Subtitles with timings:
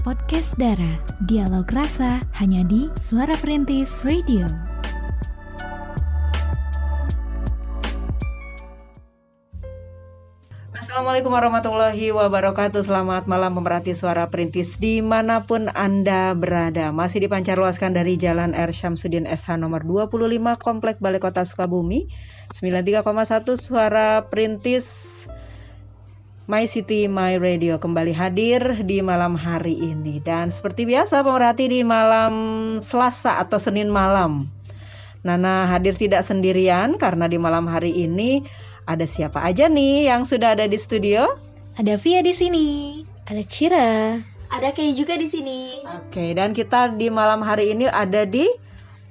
[0.00, 0.96] Podcast Dara,
[1.28, 4.48] dialog rasa hanya di Suara Perintis Radio.
[10.72, 17.92] Assalamualaikum warahmatullahi wabarakatuh Selamat malam pemerhati suara perintis Di mana pun Anda berada Masih dipancarluaskan
[17.92, 18.72] dari Jalan R.
[18.72, 20.16] Syamsuddin SH nomor 25
[20.56, 22.08] Komplek Balai Kota Sukabumi
[22.56, 23.04] 93,1
[23.60, 25.28] suara perintis
[26.50, 31.86] My City My Radio kembali hadir di malam hari ini dan seperti biasa pemerhati di
[31.86, 32.34] malam
[32.82, 34.50] Selasa atau Senin malam
[35.22, 38.42] Nana hadir tidak sendirian karena di malam hari ini
[38.82, 41.38] ada siapa aja nih yang sudah ada di studio?
[41.78, 42.66] Ada Via di sini.
[43.30, 44.18] Ada Cira.
[44.50, 45.86] Ada Kay juga di sini.
[45.86, 48.50] Oke, dan kita di malam hari ini ada di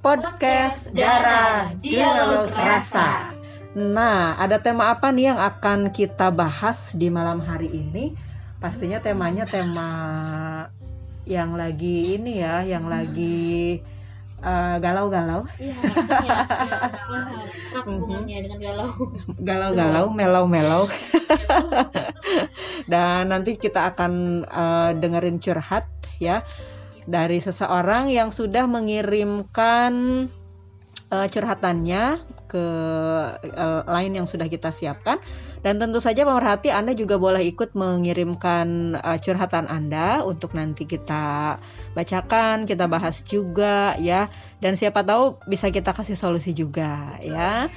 [0.03, 3.38] podcast, Darah Dialog Rasa.
[3.77, 8.17] Nah, ada tema apa nih yang akan kita bahas di malam hari ini?
[8.57, 9.89] Pastinya temanya tema
[11.29, 13.77] yang lagi ini ya, yang lagi
[14.41, 15.45] uh, galau-galau.
[15.61, 15.77] Iya,
[17.85, 18.89] hubungannya dengan galau.
[19.37, 20.83] galau-galau, melau-melau.
[22.91, 25.85] Dan nanti kita akan uh, dengerin curhat
[26.17, 26.41] ya
[27.05, 30.25] dari seseorang yang sudah mengirimkan
[31.13, 32.17] uh, curhatannya
[32.49, 32.65] ke
[33.53, 35.21] uh, line yang sudah kita siapkan
[35.61, 41.61] dan tentu saja pemerhati Anda juga boleh ikut mengirimkan uh, curhatan Anda untuk nanti kita
[41.93, 44.25] bacakan, kita bahas juga ya
[44.65, 47.69] dan siapa tahu bisa kita kasih solusi juga ya.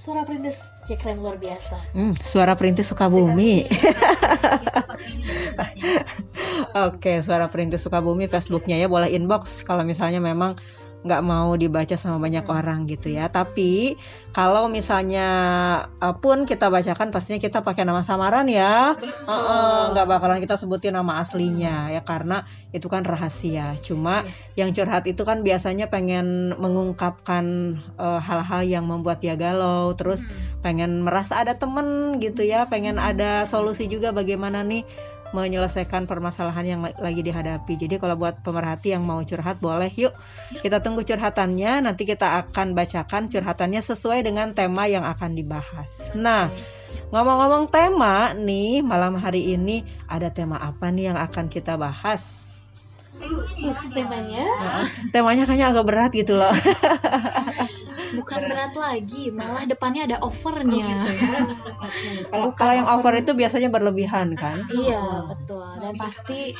[0.01, 0.57] Suara perintis
[0.89, 1.77] ya keren luar biasa.
[1.93, 3.69] Hmm, suara perintis Sukabumi.
[6.89, 10.57] Oke, suara perintis Sukabumi Facebooknya ya boleh inbox kalau misalnya memang
[11.01, 12.57] nggak mau dibaca sama banyak hmm.
[12.57, 13.33] orang gitu ya.
[13.33, 13.97] Tapi
[14.37, 15.29] kalau misalnya
[15.99, 18.95] uh, pun kita bacakan pastinya kita pakai nama samaran ya.
[19.91, 21.95] nggak uh, uh, bakalan kita sebutin nama aslinya hmm.
[21.97, 22.45] ya karena
[22.77, 23.81] itu kan rahasia.
[23.81, 24.67] Cuma yeah.
[24.67, 30.61] yang curhat itu kan biasanya pengen mengungkapkan hal-hal uh, yang membuat dia galau, terus hmm.
[30.61, 34.85] pengen merasa ada temen gitu ya, pengen ada solusi juga bagaimana nih
[35.31, 37.79] menyelesaikan permasalahan yang lagi dihadapi.
[37.79, 40.15] Jadi kalau buat pemerhati yang mau curhat boleh yuk
[40.61, 46.11] kita tunggu curhatannya nanti kita akan bacakan curhatannya sesuai dengan tema yang akan dibahas.
[46.19, 46.51] Nah,
[47.15, 52.50] ngomong-ngomong tema nih malam hari ini ada tema apa nih yang akan kita bahas?
[53.93, 54.47] Temanya?
[55.13, 56.53] Temanya kayaknya agak berat gitu loh.
[58.11, 61.39] Bukan berat lagi malah depannya ada overnya oh, gitu ya.
[62.27, 64.67] kalau kalau yang over itu biasanya berlebihan kan?
[64.67, 65.63] Iya betul.
[65.79, 66.59] Dan pasti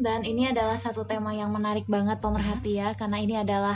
[0.00, 2.94] dan ini adalah satu tema yang menarik banget pemerhati ya.
[2.94, 3.74] Karena ini adalah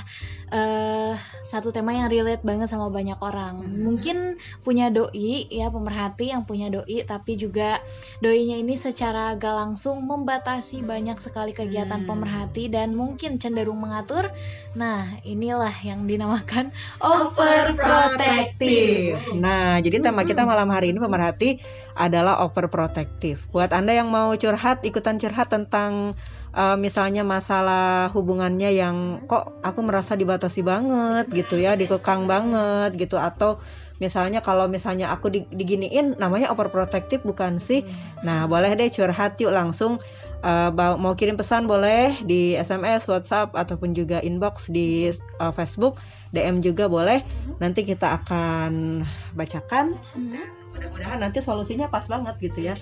[0.55, 3.59] uh, satu tema yang relate banget sama banyak orang.
[3.65, 7.83] Mungkin punya doi ya pemerhati yang punya doi tapi juga
[8.23, 12.11] doinya ini secara gak langsung membatasi banyak sekali kegiatan hmm.
[12.11, 14.29] pemerhati dan mungkin cenderung mengatur
[14.75, 16.75] nah inilah yang dinamakan
[17.15, 19.23] overprotective.
[19.39, 21.63] Nah, jadi tema kita malam hari ini pemerhati
[21.95, 23.39] adalah overprotective.
[23.55, 26.19] Buat Anda yang mau curhat, ikutan curhat tentang
[26.59, 33.15] uh, misalnya masalah hubungannya yang kok aku merasa dibatasi banget gitu ya, dikekang banget gitu
[33.15, 33.63] atau
[34.03, 37.87] misalnya kalau misalnya aku diginiin namanya overprotective bukan sih?
[38.27, 40.03] Nah, boleh deh curhat yuk langsung
[40.45, 45.09] uh, mau kirim pesan boleh di SMS, WhatsApp ataupun juga inbox di
[45.41, 45.99] uh, Facebook,
[46.37, 47.25] DM juga boleh.
[47.59, 49.03] Nanti kita akan
[49.35, 49.97] bacakan.
[50.77, 52.77] Mudah-mudahan nanti solusinya pas banget gitu ya.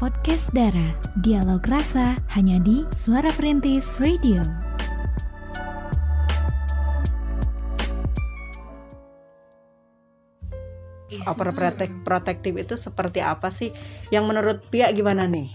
[0.00, 4.59] Podcast Dara, dialog rasa hanya di Suara Perintis Radio.
[11.26, 13.70] Overprotective itu seperti apa sih?
[14.14, 15.50] Yang menurut Pia gimana nih?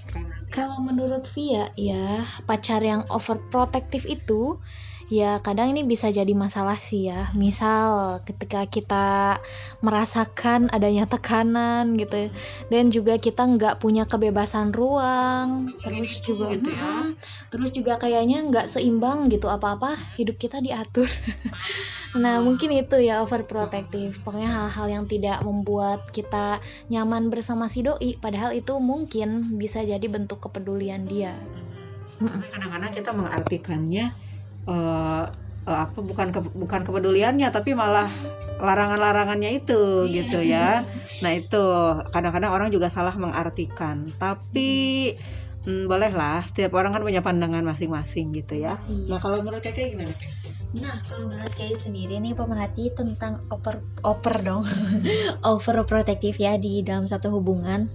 [0.53, 4.55] Kalau menurut Via ya pacar yang overprotective itu
[5.05, 9.37] ya kadang ini bisa jadi masalah sih ya misal ketika kita
[9.85, 12.33] merasakan adanya tekanan gitu
[12.73, 17.13] dan juga kita nggak punya kebebasan ruang terus juga gitu ya.
[17.53, 21.05] terus juga kayaknya nggak seimbang gitu apa-apa hidup kita diatur
[22.15, 28.15] nah mungkin itu ya overprotective pokoknya hal-hal yang tidak membuat kita nyaman bersama si doi
[28.15, 31.35] padahal itu mungkin bisa jadi bentuk kepedulian dia
[32.23, 34.15] kadang-kadang kita mengartikannya
[34.71, 35.27] uh,
[35.67, 38.09] uh, apa bukan ke, bukan kepeduliannya tapi malah
[38.55, 40.87] larangan-larangannya itu gitu ya.
[41.19, 41.63] Nah itu
[42.15, 44.07] kadang-kadang orang juga salah mengartikan.
[44.15, 45.11] Tapi
[45.67, 48.79] hmm, bolehlah setiap orang kan punya pandangan masing-masing gitu ya.
[48.87, 49.11] Iya.
[49.11, 50.15] Nah kalau menurut kakek gimana?
[50.75, 54.67] Nah, kalau menurut Kay sendiri nih pemerhati tentang over over dong.
[55.55, 57.87] overprotective ya di dalam satu hubungan.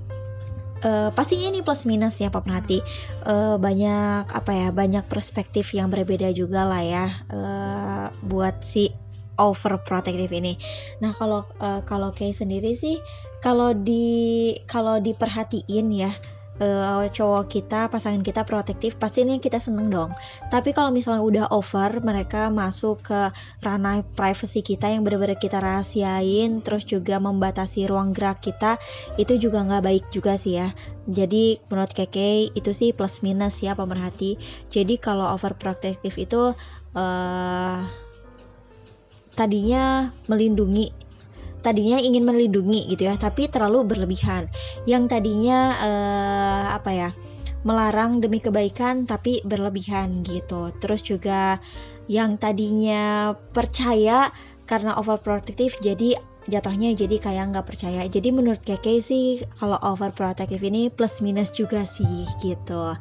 [0.81, 2.81] Eh, pastinya ini plus minus ya pemerhati.
[3.29, 4.69] Eh, banyak apa ya?
[4.73, 8.89] Banyak perspektif yang berbeda juga lah ya eh, buat si
[9.37, 10.57] overprotective ini.
[11.05, 12.97] Nah, kalau eh, kalau Kay sendiri sih
[13.45, 16.13] kalau di kalau diperhatiin ya
[16.61, 20.13] eh, cowok kita, pasangan kita protektif, pasti ini kita seneng dong.
[20.53, 23.21] Tapi kalau misalnya udah over, mereka masuk ke
[23.65, 28.77] ranah privacy kita yang benar-benar kita rahasiain, terus juga membatasi ruang gerak kita,
[29.17, 30.69] itu juga nggak baik juga sih ya.
[31.09, 34.37] Jadi menurut Keke itu sih plus minus ya pemerhati.
[34.69, 36.53] Jadi kalau overprotective itu
[36.95, 37.81] eh
[39.39, 41.10] tadinya melindungi
[41.61, 44.49] tadinya ingin melindungi gitu ya tapi terlalu berlebihan.
[44.85, 47.11] Yang tadinya eh, apa ya
[47.61, 50.73] melarang demi kebaikan tapi berlebihan gitu.
[50.81, 51.61] Terus juga
[52.11, 54.33] yang tadinya percaya
[54.65, 56.19] karena overprotective jadi
[56.49, 58.03] jatuhnya jadi kayak nggak percaya.
[58.09, 62.97] Jadi menurut Keke sih kalau overprotective ini plus minus juga sih gitu.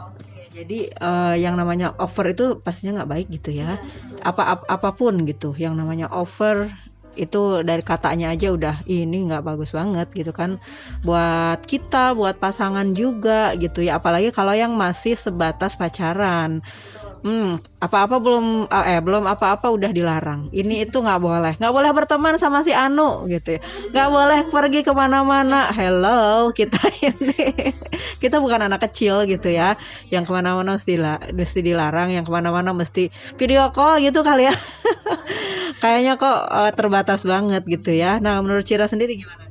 [0.00, 3.78] Oke, jadi eh, yang namanya over itu pastinya nggak baik gitu ya.
[4.26, 6.68] Apa ap- apa pun gitu, yang namanya over
[7.18, 10.60] itu dari katanya aja udah ini nggak bagus banget gitu kan.
[11.02, 13.98] Buat kita buat pasangan juga gitu ya.
[13.98, 16.62] Apalagi kalau yang masih sebatas pacaran
[17.20, 20.48] Hmm, apa-apa belum eh belum apa-apa udah dilarang.
[20.56, 23.60] Ini itu nggak boleh, nggak boleh berteman sama si Anu gitu ya.
[23.92, 25.68] Nggak boleh pergi ke mana-mana.
[25.68, 27.76] Hello, kita ini
[28.24, 29.76] kita bukan anak kecil gitu ya,
[30.08, 30.96] yang ke mana-mana mesti,
[31.36, 34.56] mesti dilarang, yang ke mana-mana mesti video call gitu kali ya.
[35.84, 38.16] Kayaknya kok eh, terbatas banget gitu ya.
[38.24, 39.49] Nah, menurut Cira sendiri gimana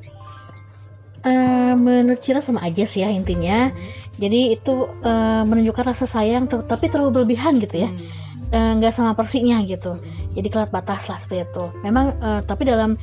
[1.19, 3.71] Eh, menurut Cira sama aja sih ya intinya.
[4.19, 7.89] Jadi itu eh, menunjukkan rasa sayang tapi terlalu berlebihan gitu ya.
[8.49, 9.99] Eh, nggak sama porsinya gitu.
[10.33, 11.65] Jadi kelat batas lah seperti itu.
[11.83, 12.95] Memang eh, tapi dalam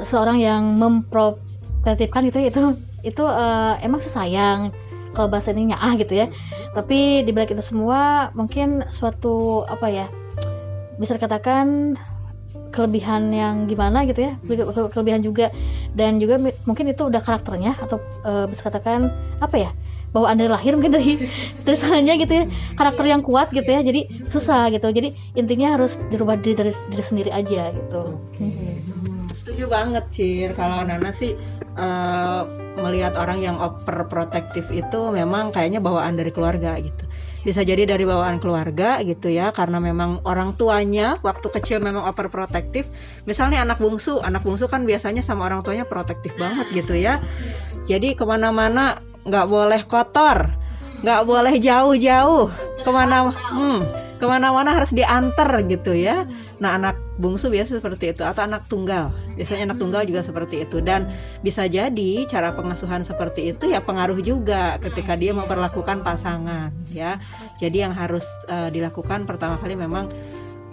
[0.00, 2.60] seorang yang memprotektifkan itu itu
[3.04, 4.72] itu eh, emang sesayang
[5.12, 6.32] kalau bahasa ininya ah gitu ya.
[6.72, 10.06] Tapi di balik itu semua mungkin suatu apa ya
[10.96, 11.96] bisa dikatakan
[12.76, 15.48] kelebihan yang gimana gitu ya kele- kele- kelebihan juga
[15.96, 16.36] dan juga
[16.68, 17.96] mungkin itu udah karakternya atau
[18.28, 19.08] eh, bisa katakan
[19.40, 19.70] apa ya
[20.12, 21.16] bawaan dari lahir mungkin dari
[21.66, 21.76] dari
[22.20, 22.44] gitu ya
[22.76, 27.04] karakter yang kuat gitu ya jadi susah gitu jadi intinya harus dirubah diri dari diri
[27.04, 28.20] sendiri aja gitu
[29.46, 30.50] Setuju banget, Cir.
[30.58, 31.38] Kalau Nana sih
[31.78, 32.40] eh,
[32.82, 37.05] melihat orang yang overprotective itu memang kayaknya bawaan dari keluarga gitu.
[37.46, 42.90] Bisa jadi dari bawaan keluarga gitu ya, karena memang orang tuanya waktu kecil memang overprotective.
[43.22, 47.22] Misalnya anak bungsu, anak bungsu kan biasanya sama orang tuanya protektif banget gitu ya.
[47.86, 50.50] Jadi ke mana-mana nggak boleh kotor,
[51.06, 52.50] nggak boleh jauh-jauh,
[52.82, 56.24] ke mana, hmm, ke mana-mana harus diantar gitu ya.
[56.56, 59.12] Nah anak bungsu biasa seperti itu atau anak tunggal.
[59.36, 60.80] Biasanya anak tunggal juga seperti itu.
[60.80, 61.12] Dan
[61.44, 67.20] bisa jadi cara pengasuhan seperti itu ya pengaruh juga ketika dia memperlakukan pasangan ya.
[67.60, 70.08] Jadi yang harus eh, dilakukan pertama kali memang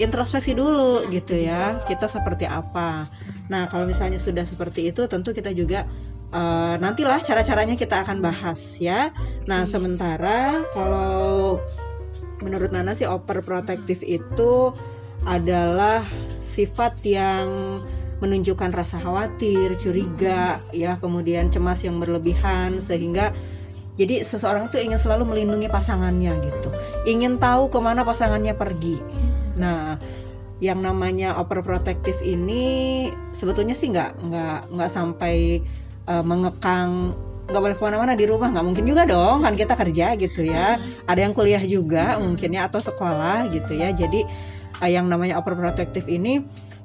[0.01, 3.05] introspeksi dulu gitu ya kita seperti apa.
[3.51, 5.83] Nah kalau misalnya sudah seperti itu tentu kita juga
[6.31, 9.11] eh, nantilah cara-caranya kita akan bahas ya.
[9.51, 11.59] Nah sementara kalau
[12.43, 14.75] menurut Nana sih overprotective itu
[15.23, 16.03] adalah
[16.35, 17.79] sifat yang
[18.19, 23.35] menunjukkan rasa khawatir, curiga, ya, kemudian cemas yang berlebihan sehingga
[23.99, 26.69] jadi seseorang itu ingin selalu melindungi pasangannya gitu,
[27.05, 28.97] ingin tahu ke mana pasangannya pergi.
[29.59, 30.01] Nah,
[30.63, 35.59] yang namanya overprotective ini sebetulnya sih nggak nggak nggak sampai
[36.07, 37.11] eh, mengekang
[37.49, 38.49] nggak boleh ke mana-mana di rumah.
[38.51, 40.79] Nggak mungkin juga dong kan kita kerja gitu ya.
[41.09, 43.91] Ada yang kuliah juga mungkin ya atau sekolah gitu ya.
[43.91, 44.23] Jadi
[44.79, 46.43] eh, yang namanya overprotective ini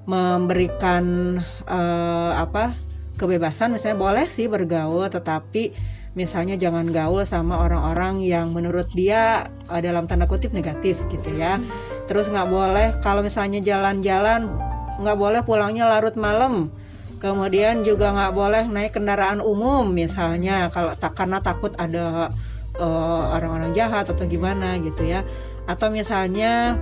[0.08, 1.36] memberikan
[1.68, 2.74] eh, apa
[3.20, 3.74] kebebasan.
[3.74, 10.10] Misalnya boleh sih bergaul tetapi misalnya jangan gaul sama orang-orang yang menurut dia eh, dalam
[10.10, 11.62] tanda kutip negatif gitu ya.
[12.10, 14.50] Terus nggak boleh kalau misalnya jalan-jalan
[14.98, 16.74] nggak boleh pulangnya larut malam
[17.18, 22.30] kemudian juga nggak boleh naik kendaraan umum misalnya kalau tak karena takut ada
[22.78, 25.26] eh, orang-orang jahat atau gimana gitu ya.
[25.68, 26.78] Atau misalnya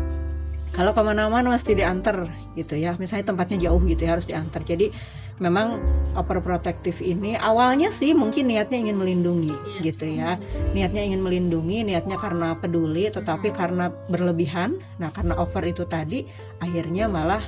[0.77, 2.95] kalau ke mana-mana mesti diantar gitu ya.
[3.01, 4.61] Misalnya tempatnya jauh gitu ya harus diantar.
[4.61, 4.93] Jadi
[5.37, 5.81] memang
[6.17, 10.37] overprotective ini awalnya sih mungkin niatnya ingin melindungi gitu ya.
[10.77, 14.77] Niatnya ingin melindungi niatnya karena peduli tetapi karena berlebihan.
[15.01, 16.29] Nah karena over itu tadi
[16.61, 17.41] akhirnya malah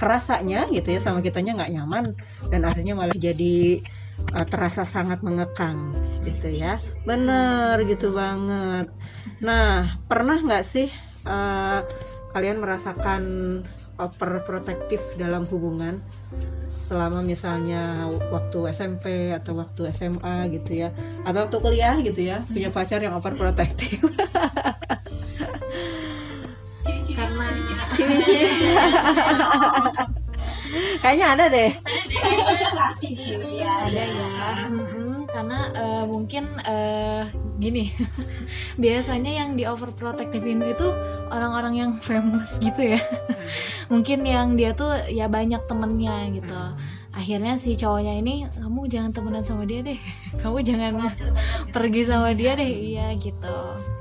[0.00, 2.16] kerasanya gitu ya sama kitanya nggak nyaman
[2.48, 3.84] dan akhirnya malah jadi
[4.32, 5.92] uh, terasa sangat mengekang
[6.24, 6.80] gitu ya.
[7.04, 8.88] Bener gitu banget.
[9.44, 10.88] Nah pernah nggak sih
[11.28, 11.84] uh,
[12.32, 13.22] kalian merasakan
[14.00, 16.00] overprotective dalam hubungan?
[16.64, 20.96] Selama misalnya waktu SMP atau waktu SMA gitu ya
[21.28, 24.10] atau waktu kuliah gitu ya punya pacar yang overprotective
[27.14, 27.46] karena
[27.94, 28.70] ciri-ciri
[31.02, 31.70] kayaknya ada deh.
[32.76, 34.26] Pasti sih ya ada ya
[35.30, 37.24] karena eh, mungkin eh,
[37.62, 37.94] gini
[38.82, 40.86] biasanya yang di overprotectivein itu
[41.32, 43.00] orang-orang yang famous gitu ya.
[43.88, 46.60] Mungkin yang dia tuh ya banyak temennya gitu
[47.10, 49.98] akhirnya si cowoknya ini kamu jangan temenan sama dia deh.
[50.42, 51.10] Kamu jangan
[51.74, 52.70] pergi sama dia deh.
[52.96, 53.56] Iya gitu.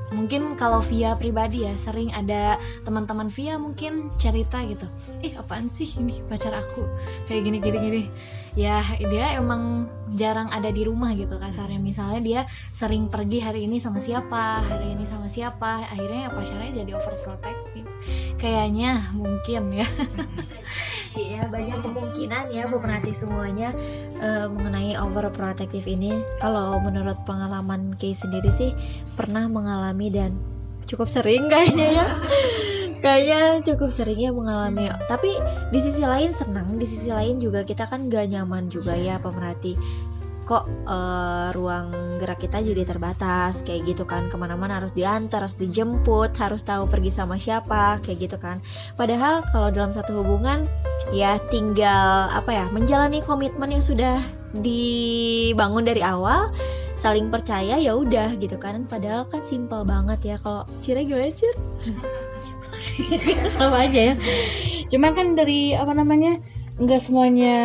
[0.10, 4.86] Mungkin kalau via pribadi ya sering ada teman-teman via mungkin cerita gitu.
[5.22, 6.86] Eh apaan sih ini pacar aku?
[7.30, 8.04] Kayak gini gini gini
[8.58, 12.42] ya dia emang jarang ada di rumah gitu kasarnya misalnya dia
[12.74, 17.88] sering pergi hari ini sama siapa hari ini sama siapa akhirnya ya pacarnya jadi overprotective
[18.42, 19.88] kayaknya mungkin ya
[21.18, 23.74] Iya banyak kemungkinan ya Bu Penati semuanya
[24.22, 26.14] eh, mengenai overprotective ini.
[26.38, 28.78] Kalau menurut pengalaman Kay sendiri sih
[29.18, 30.38] pernah mengalami dan
[30.86, 32.06] cukup sering kayaknya ya.
[33.00, 34.92] Kayaknya cukup sering ya mengalami.
[35.08, 35.32] Tapi
[35.72, 39.80] di sisi lain senang, di sisi lain juga kita kan gak nyaman juga ya pemerhati.
[40.44, 45.56] Kok eh, ruang gerak kita jadi terbatas kayak gitu kan ke mana-mana harus diantar, harus
[45.56, 48.60] dijemput, harus tahu pergi sama siapa kayak gitu kan.
[49.00, 50.68] Padahal kalau dalam satu hubungan
[51.16, 54.20] ya tinggal apa ya menjalani komitmen yang sudah
[54.58, 56.50] dibangun dari awal
[57.00, 61.32] saling percaya ya udah gitu kan padahal kan simpel banget ya kalau Cira gimana
[63.56, 64.16] Sama aja ya.
[64.90, 66.40] Cuman kan dari apa namanya
[66.80, 67.58] nggak semuanya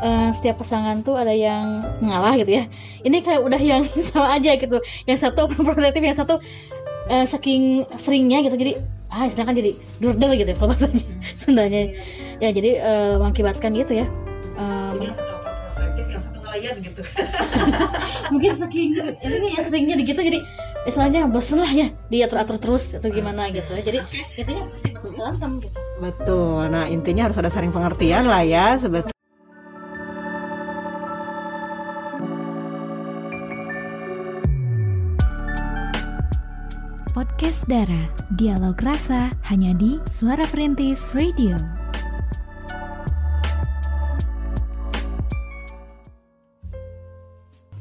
[0.00, 2.64] eh, setiap pasangan tuh ada yang mengalah gitu ya.
[3.04, 4.80] Ini kayak udah yang sama aja gitu.
[5.04, 6.40] Yang satu overprotective yang satu
[7.08, 8.56] eh, saking seringnya gitu.
[8.56, 8.72] Jadi
[9.10, 11.04] ah istilahnya kan jadi durdel gitu ya kalau bahasanya
[11.40, 11.82] Sundanya.
[12.40, 14.06] Ya jadi eh, mengakibatkan gitu ya.
[16.10, 17.02] Yang satu ngelayan gitu.
[18.34, 18.90] Mungkin saking
[19.22, 20.18] ini ya seringnya gitu.
[20.18, 20.38] Jadi
[20.88, 23.82] istilahnya bosan lah ya dia atur-atur terus atau gimana gitu ya.
[23.84, 23.98] Jadi
[24.40, 25.76] intinya pasti bakal berantem gitu.
[26.00, 26.60] Betul.
[26.72, 29.12] Nah intinya harus ada saling pengertian lah ya sebetulnya
[37.10, 38.08] Podcast Dara,
[38.38, 41.58] dialog rasa hanya di Suara Perintis Radio.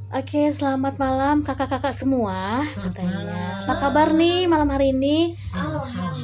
[0.07, 3.59] Oke, selamat malam kakak-kakak semua katanya.
[3.59, 5.35] Apa kabar nih malam hari ini?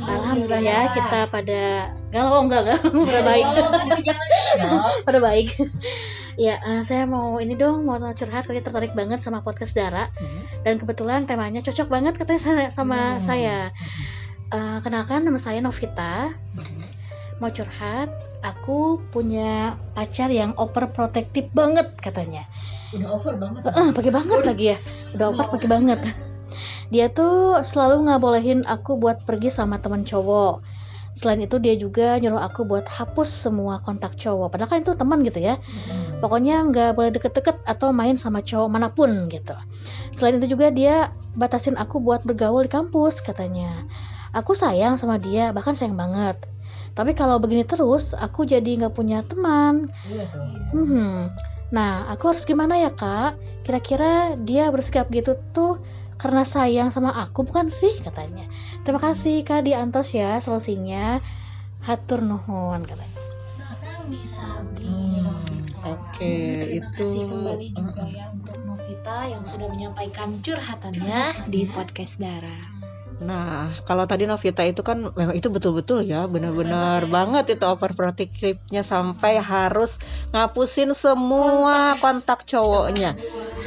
[0.02, 3.46] Alhamdulillah ya kita pada galau oh, enggak enggak pada baik.
[5.06, 5.48] pada baik.
[6.38, 10.14] ya, eh, saya mau ini dong mau curhat katanya tertarik banget sama podcast Dara
[10.62, 13.20] dan kebetulan temanya cocok banget katanya sa- sama Hmm.
[13.20, 13.58] saya.
[14.48, 16.30] Eh, kenalkan nama saya Novita.
[17.42, 22.46] Mau curhat, aku punya pacar yang overprotective banget katanya.
[22.92, 23.62] Udah over banget.
[23.68, 24.78] Eh, pakai banget lagi ya.
[25.16, 26.00] Udah over pakai banget.
[26.92, 30.60] Dia tuh selalu nggak bolehin aku buat pergi sama teman cowok.
[31.12, 34.52] Selain itu dia juga nyuruh aku buat hapus semua kontak cowok.
[34.52, 35.60] Padahal kan itu teman gitu ya.
[36.20, 39.56] Pokoknya nggak boleh deket-deket atau main sama cowok mana pun gitu.
[40.16, 43.84] Selain itu juga dia batasin aku buat bergaul di kampus katanya.
[44.32, 46.40] Aku sayang sama dia, bahkan sayang banget.
[46.96, 49.92] Tapi kalau begini terus, aku jadi nggak punya teman.
[50.72, 51.28] Hmm.
[51.72, 53.40] Nah, aku harus gimana ya kak?
[53.64, 55.80] Kira-kira dia bersikap gitu tuh
[56.22, 58.46] karena sayang sama aku bukan sih katanya
[58.86, 61.18] terima kasih kak di antos ya solusinya
[61.82, 63.18] hatur nuhun katanya.
[64.82, 71.66] Hmm, Oke, Terima itu kasih kembali juga ya untuk Novita yang sudah menyampaikan curhatannya di
[71.70, 72.81] podcast Dara.
[73.22, 79.32] Nah, kalau tadi Novita itu kan memang itu betul-betul ya, benar-benar banget itu overprotective-nya sampai
[79.38, 79.90] harus
[80.34, 83.14] ngapusin semua kontak cowoknya.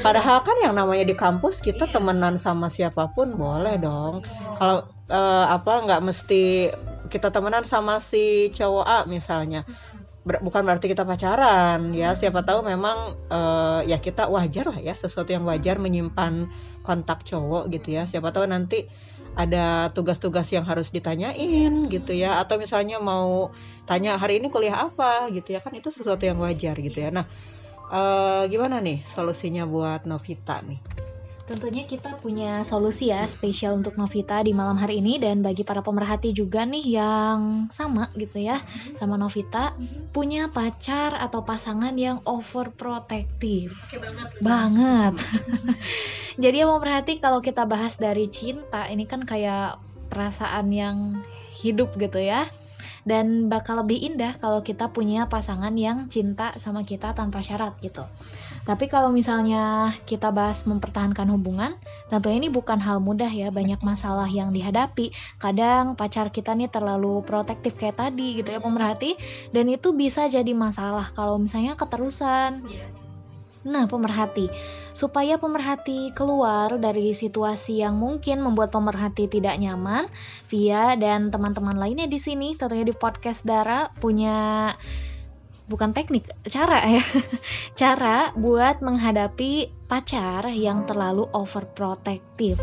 [0.04, 4.16] Padahal kan yang namanya di kampus kita temenan sama siapa pun boleh dong.
[4.58, 4.78] Kalau
[5.12, 6.36] eh, apa nggak mesti
[7.14, 9.64] kita temenan sama si cowok A misalnya.
[10.26, 12.18] Ber- bukan berarti kita pacaran ya.
[12.18, 12.98] Siapa tahu memang
[13.30, 16.50] eh, ya kita wajar lah ya, sesuatu yang wajar menyimpan
[16.86, 18.04] kontak cowok gitu ya.
[18.10, 18.90] Siapa tahu nanti
[19.36, 22.40] ada tugas-tugas yang harus ditanyain gitu ya.
[22.40, 23.52] Atau misalnya mau
[23.84, 25.28] tanya hari ini kuliah apa?
[25.30, 25.60] gitu ya.
[25.60, 27.12] Kan itu sesuatu yang wajar gitu ya.
[27.12, 27.28] Nah
[27.92, 31.06] eh, gimana nih solusinya buat Novita nih?
[31.46, 35.22] Tentunya kita punya solusi ya spesial untuk Novita di malam hari ini.
[35.22, 38.58] Dan bagi para pemerhati juga nih yang sama gitu ya
[38.98, 39.78] sama Novita
[40.10, 43.78] punya pacar atau pasangan yang overprotective.
[44.42, 45.22] Banget.
[46.36, 49.80] Jadi ya pemerhati kalau kita bahas dari cinta ini kan kayak
[50.12, 51.24] perasaan yang
[51.64, 52.48] hidup gitu ya.
[53.06, 58.02] Dan bakal lebih indah kalau kita punya pasangan yang cinta sama kita tanpa syarat gitu.
[58.66, 61.78] Tapi kalau misalnya kita bahas mempertahankan hubungan,
[62.10, 65.14] tentunya ini bukan hal mudah ya, banyak masalah yang dihadapi.
[65.38, 69.14] Kadang pacar kita nih terlalu protektif kayak tadi gitu ya pemerhati,
[69.54, 72.66] dan itu bisa jadi masalah kalau misalnya keterusan.
[73.66, 74.46] Nah, pemerhati,
[74.94, 80.06] supaya pemerhati keluar dari situasi yang mungkin membuat pemerhati tidak nyaman,
[80.54, 84.70] Via dan teman-teman lainnya di sini, tentunya di podcast Dara punya
[85.66, 87.02] bukan teknik, cara ya.
[87.82, 92.62] cara buat menghadapi pacar yang terlalu overprotective.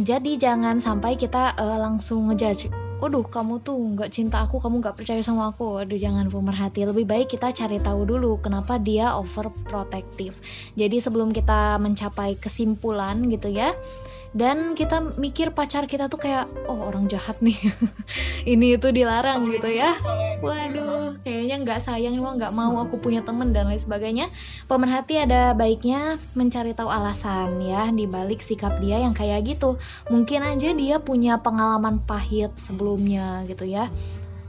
[0.00, 2.83] Jadi jangan sampai kita eh, langsung ngejudge.
[3.02, 5.82] Waduh, kamu tuh nggak cinta aku, kamu nggak percaya sama aku.
[5.82, 6.86] Waduh, jangan pemerhati.
[6.86, 10.32] Lebih baik kita cari tahu dulu kenapa dia overprotective.
[10.78, 13.74] Jadi sebelum kita mencapai kesimpulan gitu ya,
[14.34, 17.54] dan kita mikir pacar kita tuh kayak oh orang jahat nih.
[18.52, 19.94] Ini itu dilarang gitu ya.
[20.42, 24.26] Waduh kayaknya nggak sayang emang nggak mau aku punya temen dan lain sebagainya.
[24.66, 29.78] Pemerhati ada baiknya mencari tahu alasan ya di balik sikap dia yang kayak gitu.
[30.10, 33.86] Mungkin aja dia punya pengalaman pahit sebelumnya gitu ya.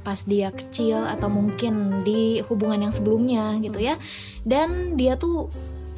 [0.02, 4.02] Pas dia kecil atau mungkin di hubungan yang sebelumnya gitu ya.
[4.42, 5.54] Dan dia tuh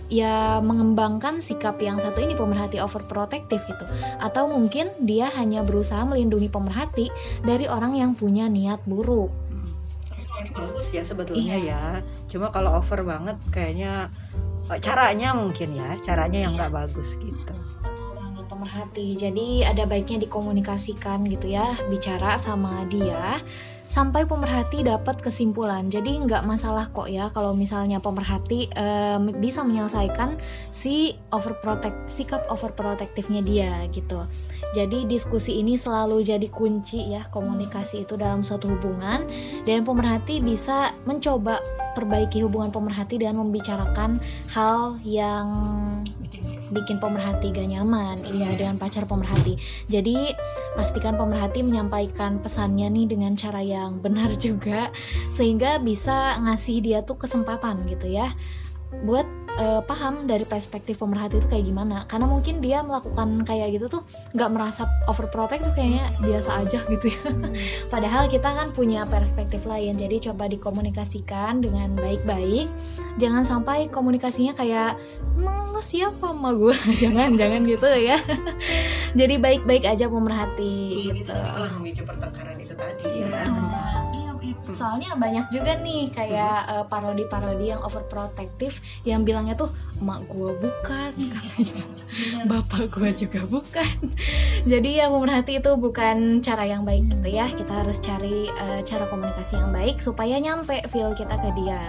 [0.08, 3.86] ya mengembangkan sikap yang satu ini pemerhati overprotective gitu.
[4.24, 7.12] Atau mungkin dia hanya berusaha melindungi pemerhati
[7.44, 9.32] dari orang yang punya niat buruk.
[10.38, 11.60] Ini bagus ya sebetulnya Iya.
[11.60, 11.84] ya.
[12.30, 14.14] Cuma kalau over banget kayaknya
[14.72, 17.54] eh, caranya mungkin ya caranya yang nggak bagus gitu.
[18.48, 19.20] Pemerhati.
[19.20, 23.44] Jadi ada baiknya dikomunikasikan gitu ya, bicara sama dia
[23.88, 25.88] sampai pemerhati dapat kesimpulan.
[25.88, 30.36] Jadi nggak masalah kok ya kalau misalnya pemerhati em, bisa menyelesaikan
[30.70, 34.28] si overprotect sikap overprotective-nya dia gitu.
[34.76, 39.24] Jadi diskusi ini selalu jadi kunci ya komunikasi itu dalam suatu hubungan
[39.64, 41.64] dan pemerhati bisa mencoba
[41.96, 44.22] perbaiki hubungan pemerhati dan membicarakan
[44.54, 45.48] hal yang
[46.72, 48.56] pemerhati gak nyaman iya.
[48.56, 49.60] dengan pacar pemerhati.
[49.88, 50.36] Jadi
[50.76, 54.92] pastikan pemerhati menyampaikan pesannya nih dengan cara yang benar juga
[55.32, 58.32] sehingga bisa ngasih dia tuh kesempatan gitu ya
[59.04, 62.08] buat eh, paham dari perspektif pemerhati itu kayak gimana.
[62.08, 64.02] Karena mungkin dia melakukan kayak gitu tuh
[64.34, 67.22] nggak merasa overprotect tuh kayaknya biasa aja gitu ya.
[67.94, 70.00] Padahal kita kan punya perspektif lain.
[70.00, 72.68] Jadi coba dikomunikasikan dengan baik-baik.
[73.18, 74.98] Jangan sampai komunikasinya kayak
[75.38, 76.74] emang lo siapa sama gue
[77.04, 78.18] jangan jangan gitu ya.
[79.20, 81.34] Jadi baik-baik aja pemerhati gitu.
[81.34, 83.30] malah memicu pertengkaran itu tadi ya.
[83.30, 84.07] Betul.
[84.78, 84.86] Iya, iya.
[84.86, 88.78] soalnya banyak juga nih kayak eh, parodi-parodi yang overprotective
[89.10, 91.84] yang bilangnya tuh emak gue bukan katanya.
[92.46, 93.98] Bapak gue juga bukan.
[94.70, 97.50] Jadi ya pemerhati itu bukan cara yang baik gitu ya.
[97.50, 101.82] Kita harus cari eh, cara komunikasi yang baik supaya nyampe feel kita ke dia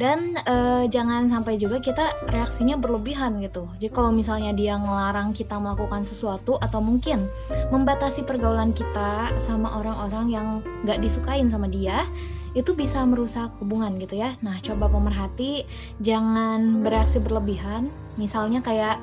[0.00, 3.68] dan eh, jangan sampai juga kita reaksinya berlebihan gitu.
[3.76, 7.28] Jadi kalau misalnya dia ngelarang kita melakukan sesuatu atau mungkin
[7.68, 10.46] membatasi pergaulan kita sama orang-orang yang
[10.88, 12.08] nggak disukain sama dia
[12.56, 14.32] itu bisa merusak hubungan gitu ya.
[14.40, 15.68] Nah coba pemerhati
[16.00, 17.92] jangan bereaksi berlebihan.
[18.16, 18.96] Misalnya kayak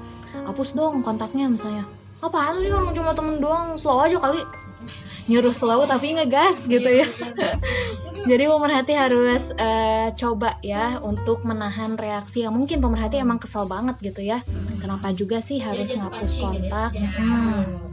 [0.50, 1.86] hapus dong kontaknya misalnya.
[2.26, 3.78] Apaan sih orang cuma temen doang?
[3.78, 4.42] Slow aja kali
[5.28, 7.08] nyuruh slow tapi ngegas gitu ya.
[8.28, 13.96] Jadi pemerhati harus eh, coba ya untuk menahan reaksi yang mungkin pemerhati emang kesel banget
[14.04, 14.44] gitu ya.
[14.84, 16.92] Kenapa juga sih harus ngapus kontak?
[17.16, 17.87] Hmm,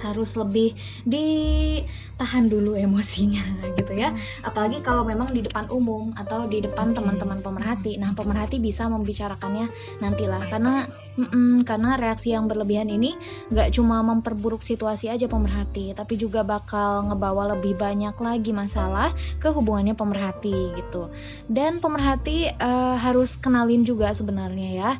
[0.00, 0.72] harus lebih
[1.04, 3.44] ditahan dulu emosinya
[3.78, 4.16] gitu ya.
[4.42, 8.00] Apalagi kalau memang di depan umum atau di depan teman-teman pemerhati.
[8.00, 9.68] Nah, pemerhati bisa membicarakannya
[10.00, 10.88] nantilah karena
[11.20, 13.14] mm-mm, karena reaksi yang berlebihan ini
[13.52, 19.52] nggak cuma memperburuk situasi aja pemerhati, tapi juga bakal ngebawa lebih banyak lagi masalah ke
[19.52, 21.12] hubungannya pemerhati gitu.
[21.46, 24.90] Dan pemerhati eh, harus kenalin juga sebenarnya ya,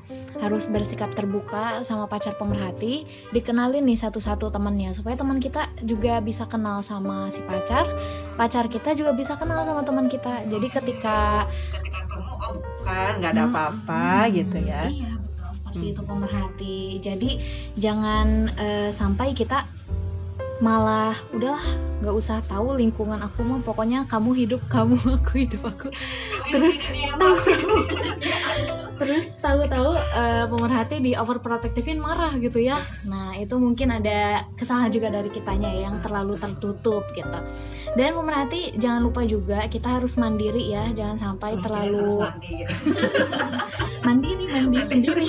[0.40, 6.44] harus bersikap terbuka sama pacar pemerhati, dikenalin nih satu-satu temannya supaya teman kita juga bisa
[6.44, 7.86] kenal sama si pacar,
[8.34, 10.44] pacar kita juga bisa kenal sama teman kita.
[10.46, 15.48] Jadi ketika ketika kamu oh bukan nggak ada Hmm, apa-apa hmm, gitu ya Iya betul
[15.52, 15.92] seperti Hmm.
[15.92, 16.78] itu pemerhati.
[16.98, 17.30] Jadi
[17.76, 18.26] jangan
[18.56, 19.66] eh, sampai kita
[20.60, 21.64] malah udahlah
[22.00, 23.60] nggak usah tahu lingkungan aku mah.
[23.64, 25.88] Pokoknya kamu hidup kamu aku hidup aku.
[26.48, 27.36] Terus tahu.
[29.00, 32.84] Terus tahu-tahu eh, pemerhati di overprotectivin marah gitu ya.
[33.08, 37.38] Nah itu mungkin ada kesalahan juga dari kitanya ya, yang terlalu tertutup gitu.
[37.96, 40.84] Dan pemerhati jangan lupa juga kita harus mandiri ya.
[40.92, 42.28] Jangan sampai terlalu
[44.06, 45.28] mandiri mandi sendiri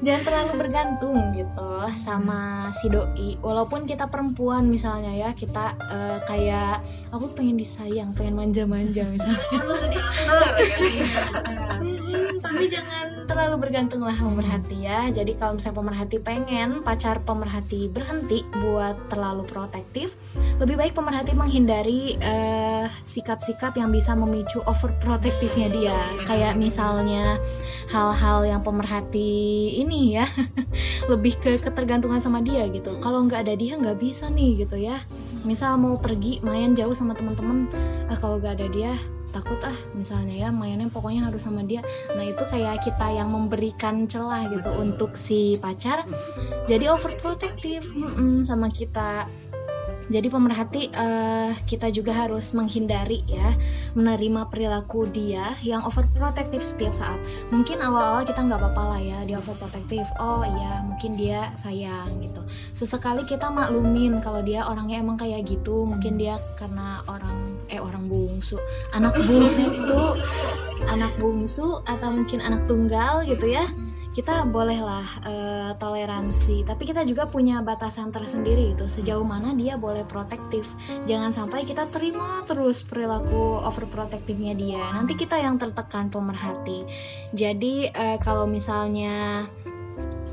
[0.00, 3.36] jangan terlalu bergantung gitu sama si doi.
[3.40, 6.80] Walaupun kita perempuan misalnya ya kita eh, kayak
[7.12, 9.44] aku pengen disayang pengen manja-manja misalnya
[12.40, 15.12] tapi jangan terlalu bergantung lah pemerhati ya.
[15.12, 20.16] Jadi kalau misalnya pemerhati pengen pacar pemerhati berhenti buat terlalu protektif
[20.58, 25.98] lebih baik pemerhati menghindari eh, sikap-sikap yang bisa memicu overprotektifnya dia.
[26.24, 27.36] Kayak misalnya
[27.92, 30.26] hal-hal yang pemerhati ini ya
[31.12, 32.96] lebih ke ketergantungan sama dia gitu.
[33.04, 34.98] Kalau nggak ada dia nggak bisa nih gitu ya.
[35.44, 37.68] Misal mau pergi main jauh sama teman-teman
[38.08, 38.92] ah kalau nggak ada dia
[39.30, 41.80] takut ah misalnya ya mainnya pokoknya harus sama dia.
[42.14, 44.82] Nah itu kayak kita yang memberikan celah gitu Betul.
[44.84, 46.04] untuk si pacar
[46.66, 47.86] jadi overprotective.
[47.90, 49.26] Mm-mm, sama kita
[50.10, 53.54] jadi pemerhati eh, kita juga harus menghindari ya
[53.94, 57.22] menerima perilaku dia yang overprotective setiap saat.
[57.54, 60.06] Mungkin awal-awal kita nggak apa-apa lah ya dia overprotective.
[60.18, 62.42] Oh iya mungkin dia sayang gitu.
[62.74, 68.10] Sesekali kita maklumin kalau dia orangnya emang kayak gitu mungkin dia karena orang eh orang
[68.10, 68.58] bungsu.
[68.90, 70.18] Anak bungsu
[70.88, 73.68] anak bungsu atau mungkin anak tunggal gitu ya
[74.10, 78.90] kita bolehlah eh, toleransi tapi kita juga punya batasan tersendiri gitu.
[78.90, 80.66] Sejauh mana dia boleh protektif.
[81.06, 84.82] Jangan sampai kita terima terus perilaku overprotektifnya dia.
[84.90, 86.82] Nanti kita yang tertekan pemerhati.
[87.30, 89.46] Jadi eh, kalau misalnya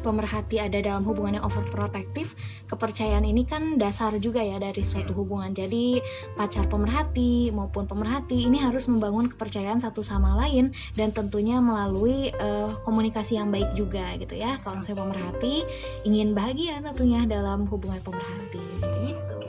[0.07, 2.31] pemerhati ada dalam hubungan yang overprotective
[2.71, 5.51] kepercayaan ini kan dasar juga ya dari suatu hubungan.
[5.51, 5.99] Jadi
[6.39, 12.69] pacar pemerhati maupun pemerhati ini harus membangun kepercayaan satu sama lain dan tentunya melalui eh,
[12.87, 14.55] komunikasi yang baik juga gitu ya.
[14.63, 15.67] Kalau saya pemerhati
[16.07, 18.63] ingin bahagia tentunya dalam hubungan pemerhati.
[19.03, 19.46] Gitu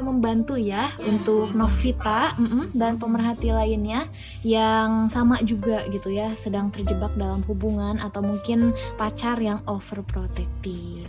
[0.00, 2.34] membantu ya untuk Novita
[2.72, 4.08] dan pemerhati lainnya
[4.42, 11.08] yang sama juga gitu ya sedang terjebak dalam hubungan atau mungkin pacar yang overprotective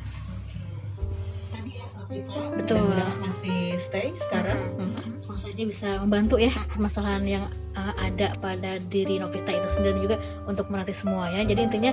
[2.56, 2.88] Betul.
[2.96, 4.96] Dan masih stay sekarang Hmm.
[5.20, 7.44] Semoga saja bisa membantu ya permasalahan yang
[7.76, 11.44] uh, ada pada diri Novita itu sendiri dan juga untuk melatih semua ya.
[11.44, 11.92] Jadi intinya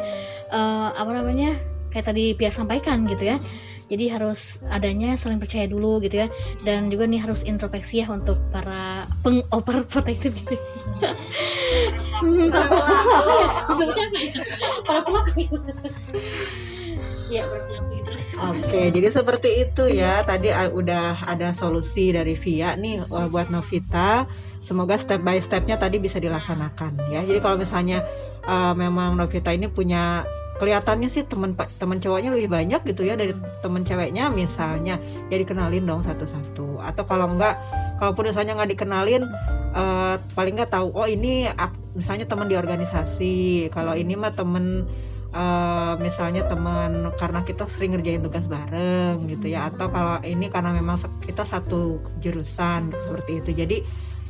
[0.55, 1.59] uh, apa namanya
[1.91, 3.37] kayak tadi Pia sampaikan gitu ya.
[3.89, 6.29] Jadi harus adanya saling percaya dulu gitu ya.
[6.65, 10.57] Dan juga nih harus introspeksi ya untuk para pengoper protektif gitu.
[12.49, 12.77] apa?
[14.89, 15.49] Para pelaku.
[17.33, 17.49] Ya.
[18.53, 20.27] Oke, jadi seperti itu ya.
[20.27, 24.29] Tadi uh, udah ada solusi dari Via nih uh, buat Novita.
[24.65, 27.21] Semoga step by stepnya tadi bisa dilaksanakan ya.
[27.25, 28.05] Jadi kalau misalnya
[28.49, 33.35] uh, memang Novita ini punya kelihatannya sih teman teman cowoknya lebih banyak gitu ya dari
[33.59, 36.79] teman ceweknya misalnya ya dikenalin dong satu-satu.
[36.79, 37.59] Atau kalau enggak
[37.99, 39.23] kalaupun misalnya nggak dikenalin
[39.75, 41.51] uh, paling nggak tahu oh ini
[41.99, 43.69] misalnya teman di organisasi.
[43.75, 44.87] Kalau ini mah temen
[45.35, 49.71] eh, misalnya teman karena kita sering ngerjain tugas bareng gitu ya.
[49.71, 53.51] Atau kalau ini karena memang kita satu jurusan seperti itu.
[53.55, 53.79] Jadi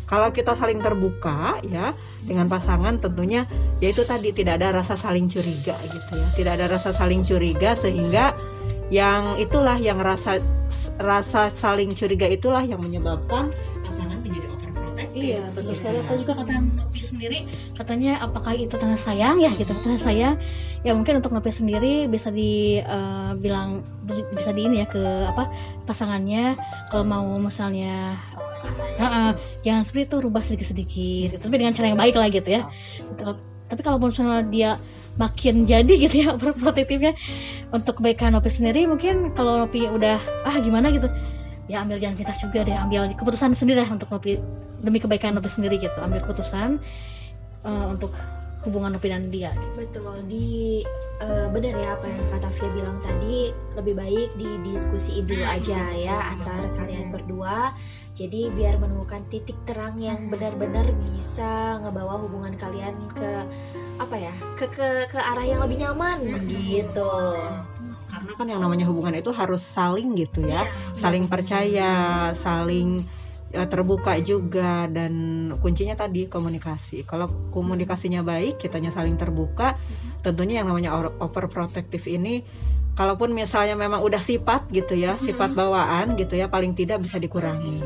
[0.05, 3.49] kalau kita saling terbuka ya dengan pasangan tentunya
[3.81, 7.73] ya itu tadi tidak ada rasa saling curiga gitu ya tidak ada rasa saling curiga
[7.77, 8.37] sehingga
[8.93, 10.41] yang itulah yang rasa
[11.01, 13.51] rasa saling curiga itulah yang menyebabkan
[13.83, 14.73] pasangan menjadi overprotective
[15.15, 15.99] Iya betul gitu sekali.
[15.99, 16.03] ya.
[16.07, 17.39] Tadi juga kata Nopi sendiri
[17.75, 20.39] katanya apakah itu tanda sayang ya gitu tanda sayang.
[20.87, 25.51] Ya mungkin untuk Nopi sendiri bisa dibilang bisa di ini ya ke apa
[25.89, 26.55] pasangannya
[26.93, 28.15] kalau mau misalnya
[28.73, 29.31] Heeh,
[29.63, 32.63] jangan seperti itu rubah sedikit-sedikit tapi dengan cara yang baik lah gitu ya.
[33.21, 34.71] Kalau- tapi kalau misalnya dia
[35.17, 37.15] makin jadi gitu ya protektifnya
[37.71, 40.91] untuk kebaikan Nopi sendiri mungkin kalau Nopi udah ah gimana?
[40.91, 41.09] gitu
[41.65, 44.37] ya ambil jalan pintas juga deh ambil keputusan sendiri lah untuk Nopi
[44.85, 45.97] demi kebaikan Nopi sendiri gitu.
[45.97, 46.77] Ambil keputusan
[47.65, 48.13] eh, untuk
[48.69, 49.53] hubungan Nopi dan dia.
[49.53, 49.77] Gitu.
[49.81, 50.49] Betul, di
[51.25, 56.17] eh, benar ya apa yang kata Fia bilang tadi, lebih baik didiskusiin dulu aja ya
[56.37, 57.73] antar kalian berdua.
[58.15, 63.43] Jadi biar menemukan titik terang yang benar-benar bisa ngebawa hubungan kalian ke
[63.99, 64.31] apa ya?
[64.55, 67.11] ke ke ke arah yang lebih nyaman gitu.
[68.15, 70.63] karena kan yang namanya hubungan itu harus saling gitu ya.
[70.95, 73.03] Saling percaya saling
[73.51, 74.87] eh, terbuka juga.
[74.87, 77.03] Dan kuncinya tadi komunikasi.
[77.03, 79.75] Kalau komunikasinya baik kitanya saling terbuka.
[80.23, 82.47] Tentunya yang namanya over- overprotective ini
[82.95, 87.83] kalaupun misalnya memang udah sifat gitu ya sifat bawaan gitu ya paling tidak bisa dikurangi.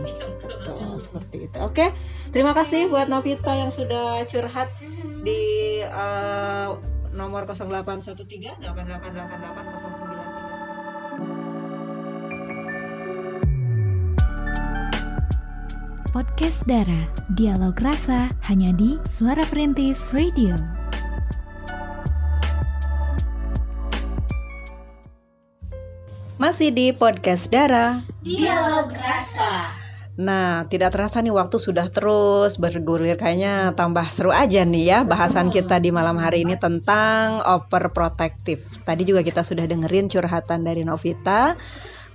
[0.64, 1.56] Tuh, seperti itu.
[1.60, 1.92] Oke
[2.30, 4.68] terima kasih buat Novita yang sudah curhat
[5.24, 6.68] di eh,
[7.12, 10.48] nomor 0813 8888
[16.08, 17.04] Podcast Dara,
[17.36, 20.77] dialog rasa hanya di Suara Perintis Radio.
[26.38, 27.98] Masih di podcast Dara.
[28.22, 29.74] Dialog rasa.
[30.14, 35.50] Nah, tidak terasa nih waktu sudah terus bergulir kayaknya tambah seru aja nih ya bahasan
[35.50, 38.62] kita di malam hari ini tentang overprotective.
[38.86, 41.58] Tadi juga kita sudah dengerin curhatan dari Novita.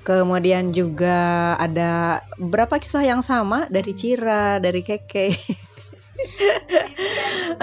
[0.08, 5.36] Kemudian juga ada beberapa kisah yang sama dari Cira, dari Keke.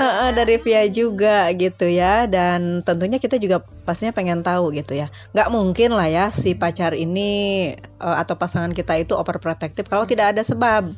[0.00, 2.24] Eh, dari Via juga gitu ya.
[2.30, 5.10] Dan tentunya kita juga pastinya pengen tahu gitu ya.
[5.34, 7.30] Nggak mungkin lah ya si pacar ini
[7.76, 10.90] eh, atau pasangan kita itu overprotective kalau tidak ada sebab.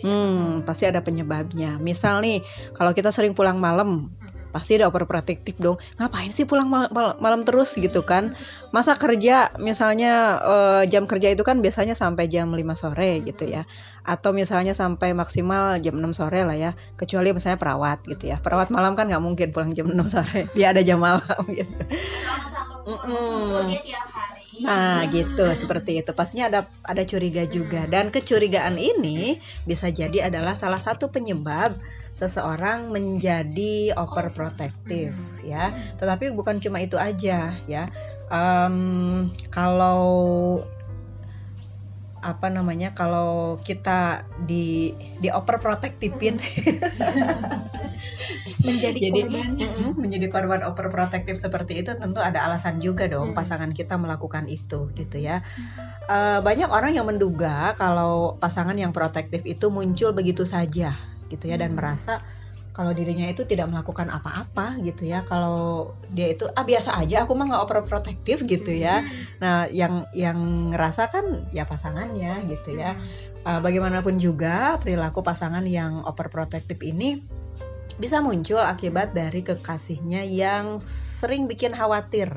[0.00, 1.76] Hmm pasti ada penyebabnya.
[1.82, 2.40] Misal nih
[2.72, 4.08] kalau kita sering pulang malam
[4.50, 5.76] pasti ada overprotective dong.
[5.96, 8.34] Ngapain sih pulang mal- mal- malam terus gitu kan?
[8.74, 13.64] Masa kerja misalnya eh, jam kerja itu kan biasanya sampai jam 5 sore gitu ya.
[14.04, 16.70] Atau misalnya sampai maksimal jam 6 sore lah ya.
[16.98, 18.36] Kecuali misalnya perawat gitu ya.
[18.42, 20.50] Perawat malam kan nggak mungkin pulang jam 6 sore.
[20.56, 21.74] Dia ada jam malam gitu.
[24.60, 25.44] Nah, gitu.
[25.56, 26.10] Seperti itu.
[26.12, 27.88] Pastinya ada ada curiga juga.
[27.88, 31.72] Dan kecurigaan ini bisa jadi adalah salah satu penyebab
[32.14, 35.72] seseorang menjadi overprotective ya.
[35.96, 37.84] Tetapi bukan cuma itu aja ya.
[38.30, 38.76] Em,
[39.50, 40.62] kalau
[42.20, 44.92] apa namanya kalau kita di
[45.24, 46.36] di overprotectivein
[48.68, 49.56] menjadi Jadi, korban
[49.96, 53.36] menjadi korban overprotective seperti itu tentu ada alasan juga dong Hmm.
[53.36, 55.40] pasangan kita melakukan itu gitu ya.
[56.10, 60.92] Eh, banyak orang yang menduga kalau pasangan yang protektif itu muncul begitu saja
[61.30, 62.18] gitu ya dan merasa
[62.70, 65.26] kalau dirinya itu tidak melakukan apa-apa gitu ya.
[65.26, 69.02] Kalau dia itu ah biasa aja aku mah nggak overprotective gitu ya.
[69.42, 72.94] Nah yang yang ngerasa kan ya pasangannya gitu ya.
[73.42, 77.20] Eh, bagaimanapun juga perilaku pasangan yang overprotective ini
[78.00, 82.32] bisa muncul akibat dari kekasihnya yang sering bikin khawatir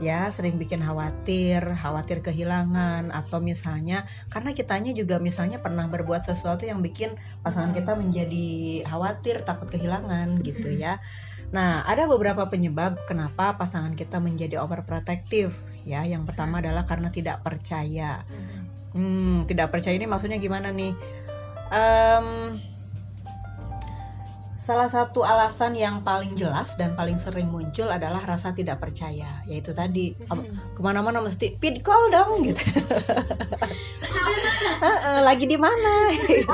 [0.00, 6.64] ya sering bikin khawatir khawatir kehilangan atau misalnya karena kitanya juga misalnya pernah berbuat sesuatu
[6.64, 7.12] yang bikin
[7.44, 11.04] pasangan kita menjadi khawatir takut kehilangan gitu ya.
[11.52, 15.52] Nah ada beberapa penyebab kenapa pasangan kita menjadi overprotective
[15.84, 16.00] ya.
[16.08, 18.24] Yang pertama adalah karena tidak percaya.
[18.90, 20.96] Hmm, tidak percaya ini maksudnya gimana nih?
[21.70, 22.58] Em,
[24.70, 29.74] salah satu alasan yang paling jelas dan paling sering muncul adalah rasa tidak percaya, yaitu
[29.74, 32.62] tadi apa- ke mana-mana mesti pin call dong gitu.
[34.86, 36.14] Heeh, lagi di mana?
[36.14, 36.46] Gitu.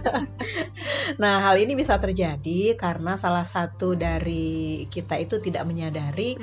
[1.22, 6.40] nah, hal ini bisa terjadi karena salah satu dari kita itu tidak menyadari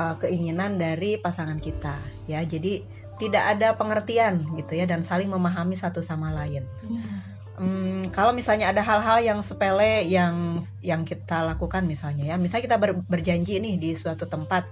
[0.00, 2.40] uh, keinginan dari pasangan kita, ya.
[2.40, 2.80] Jadi
[3.20, 6.64] tidak ada pengertian gitu ya dan saling memahami satu sama lain.
[7.54, 12.78] Hmm, kalau misalnya ada hal-hal yang sepele yang yang kita lakukan misalnya ya, misalnya kita
[12.82, 14.66] ber- berjanji nih di suatu tempat,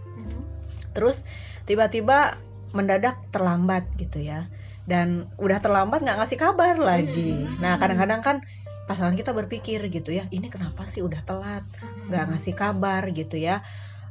[0.91, 1.23] terus
[1.63, 2.35] tiba-tiba
[2.75, 4.51] mendadak terlambat gitu ya,
[4.85, 7.47] dan udah terlambat nggak ngasih kabar lagi.
[7.63, 8.37] Nah kadang-kadang kan
[8.91, 11.63] pasangan kita berpikir gitu ya, ini kenapa sih udah telat,
[12.11, 13.63] nggak ngasih kabar gitu ya.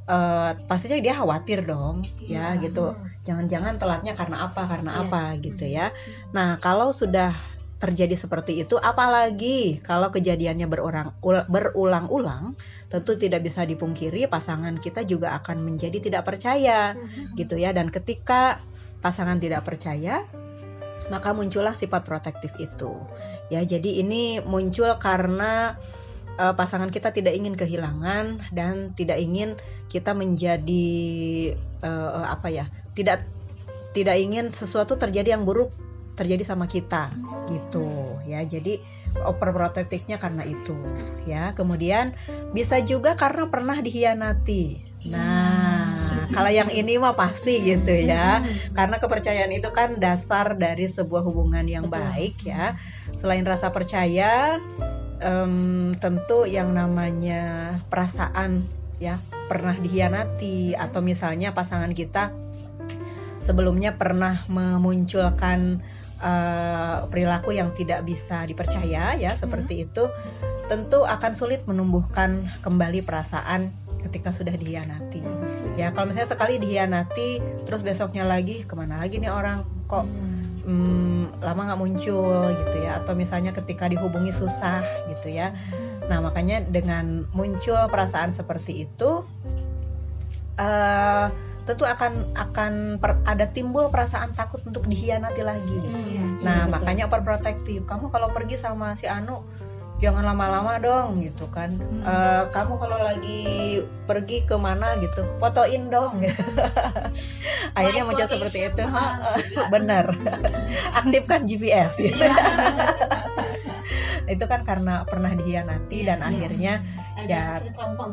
[0.07, 2.95] Eh, pastinya dia khawatir dong ya gitu.
[3.27, 5.01] Jangan-jangan telatnya karena apa karena Iya.
[5.05, 5.88] apa gitu ya.
[6.31, 7.36] Nah kalau sudah
[7.82, 12.54] terjadi seperti itu apalagi kalau kejadiannya berurang ul- berulang-ulang
[12.94, 16.94] tentu tidak bisa dipungkiri pasangan kita juga akan menjadi tidak percaya
[17.34, 18.62] gitu ya dan ketika
[19.02, 20.22] pasangan tidak percaya
[21.12, 22.96] maka muncullah sifat protektif itu.
[23.52, 25.76] Ya, jadi ini muncul karena
[26.39, 29.60] uh, pasangan kita tidak ingin kehilangan dan tidak ingin
[29.91, 30.88] kita menjadi
[31.84, 32.65] uh, apa ya?
[32.96, 33.20] Tidak
[33.91, 35.76] tidak ingin sesuatu terjadi yang buruk
[36.15, 37.12] terjadi sama kita
[37.50, 38.43] gitu ya.
[38.43, 38.80] Jadi
[39.24, 40.76] overprotective-nya karena itu
[41.28, 41.52] ya.
[41.56, 42.15] Kemudian
[42.56, 44.91] bisa juga karena pernah dihianati.
[45.10, 48.43] Nah, kalau yang ini mah pasti gitu ya.
[48.78, 52.78] Karena kepercayaan itu kan dasar dari sebuah hubungan yang baik ya.
[53.17, 54.62] Selain rasa percaya,
[55.26, 58.65] um, tentu yang namanya perasaan
[59.02, 59.17] ya
[59.50, 62.30] pernah dihianati atau misalnya pasangan kita
[63.41, 65.82] sebelumnya pernah memunculkan
[66.21, 70.07] uh, perilaku yang tidak bisa dipercaya ya seperti itu
[70.71, 75.21] tentu akan sulit menumbuhkan kembali perasaan ketika sudah dihianati.
[75.75, 80.07] Ya kalau misalnya sekali dihianati, terus besoknya lagi ke mana lagi nih orang kok
[80.65, 83.03] hmm, lama nggak muncul gitu ya?
[83.03, 84.81] Atau misalnya ketika dihubungi susah
[85.12, 85.53] gitu ya.
[86.10, 89.27] Nah makanya dengan muncul perasaan seperti itu,
[90.57, 91.27] uh,
[91.71, 95.79] tentu akan akan per, ada timbul perasaan takut untuk dihianati lagi.
[95.88, 97.88] Hmm, nah iya, makanya overprotective.
[97.88, 99.39] Kamu kalau pergi sama si Anu
[100.03, 101.71] jangan lama-lama dong gitu kan.
[101.71, 102.03] Hmm.
[102.03, 103.41] uh, kamu kalau lagi
[104.10, 106.19] pergi ke mana gitu fotoin dong.
[107.79, 108.84] Akhirnya muncul seperti itu.
[109.73, 110.12] Benar
[110.99, 112.27] aktifkan GPS gitu
[114.31, 116.27] itu kan karena pernah dihianati dan iya.
[116.31, 116.73] akhirnya
[117.28, 117.60] ya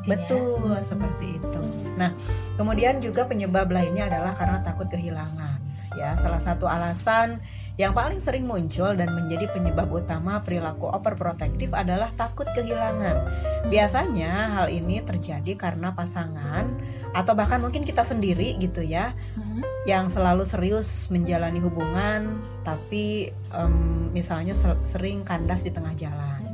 [0.07, 0.83] betul ya.
[0.83, 1.63] seperti itu
[1.99, 2.11] nah
[2.59, 5.59] kemudian juga penyebab lainnya adalah karena takut kehilangan
[5.99, 7.43] ya salah satu alasan
[7.79, 13.23] yang paling sering muncul dan menjadi penyebab utama perilaku overprotective adalah takut kehilangan.
[13.71, 16.67] Biasanya hal ini terjadi karena pasangan
[17.15, 19.63] atau bahkan mungkin kita sendiri gitu ya, hmm.
[19.87, 26.48] yang selalu serius menjalani hubungan, tapi um, misalnya sering kandas di tengah jalan, gitu ya.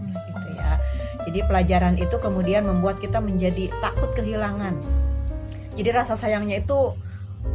[1.24, 4.76] Jadi pelajaran itu kemudian membuat kita menjadi takut kehilangan.
[5.74, 6.94] Jadi rasa sayangnya itu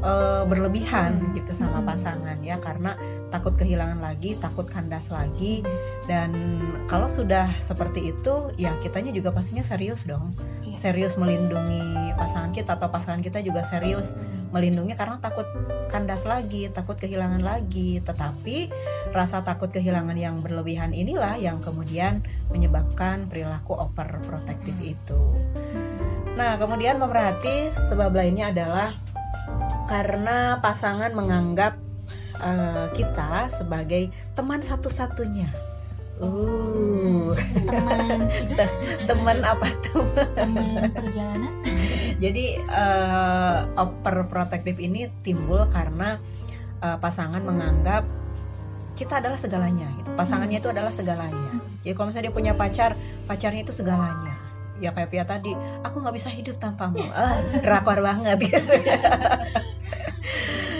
[0.01, 1.35] uh, berlebihan hmm.
[1.41, 1.87] gitu sama hmm.
[1.87, 2.95] pasangan ya karena
[3.29, 5.61] takut kehilangan lagi, takut kandas lagi
[6.09, 6.33] dan
[6.89, 10.33] kalau sudah seperti itu ya kitanya juga pastinya serius dong.
[10.65, 10.77] Iya.
[10.89, 14.55] Serius melindungi pasangan kita atau pasangan kita juga serius hmm.
[14.55, 15.45] melindungi karena takut
[15.91, 18.01] kandas lagi, takut kehilangan lagi.
[18.01, 18.57] Tetapi
[19.13, 24.93] rasa takut kehilangan yang berlebihan inilah yang kemudian menyebabkan perilaku overprotective hmm.
[24.95, 25.21] itu.
[26.39, 28.95] Nah, kemudian pemerhati sebab lainnya adalah
[29.89, 31.81] karena pasangan menganggap
[32.37, 35.49] uh, kita sebagai teman satu-satunya.
[36.21, 37.33] Uh,
[37.65, 38.29] teman
[39.09, 40.29] teman apa teman?
[40.37, 41.53] Teman perjalanan.
[42.21, 46.21] Jadi uh, overprotective ini timbul karena
[46.85, 48.05] uh, pasangan menganggap
[48.93, 50.13] kita adalah segalanya gitu.
[50.13, 51.49] Pasangannya itu adalah segalanya.
[51.81, 54.38] Jadi kalau misalnya dia punya pacar, pacarnya itu segalanya
[54.79, 57.03] ya kayak Pia tadi aku nggak bisa hidup tanpamu.
[57.11, 58.37] Ah drakor banget.
[58.39, 58.75] Gitu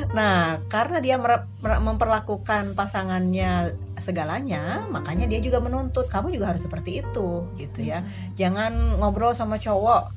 [0.10, 1.22] nah karena dia
[1.62, 6.10] memperlakukan pasangannya segalanya makanya dia juga menuntut.
[6.10, 8.02] Kamu juga harus seperti itu gitu ya.
[8.02, 8.10] Hmm.
[8.34, 10.10] jangan ngobrol sama cowok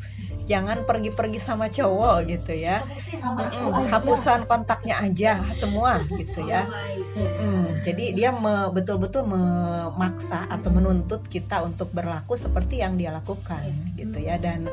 [0.53, 2.85] jangan pergi-pergi sama cowok gitu ya.
[3.25, 6.69] Mm, hapusan kontaknya aja semua gitu ya.
[7.17, 8.31] Mm, jadi dia
[8.69, 13.65] betul-betul memaksa atau menuntut kita untuk berlaku seperti yang dia lakukan
[13.97, 14.37] gitu ya.
[14.37, 14.69] Dan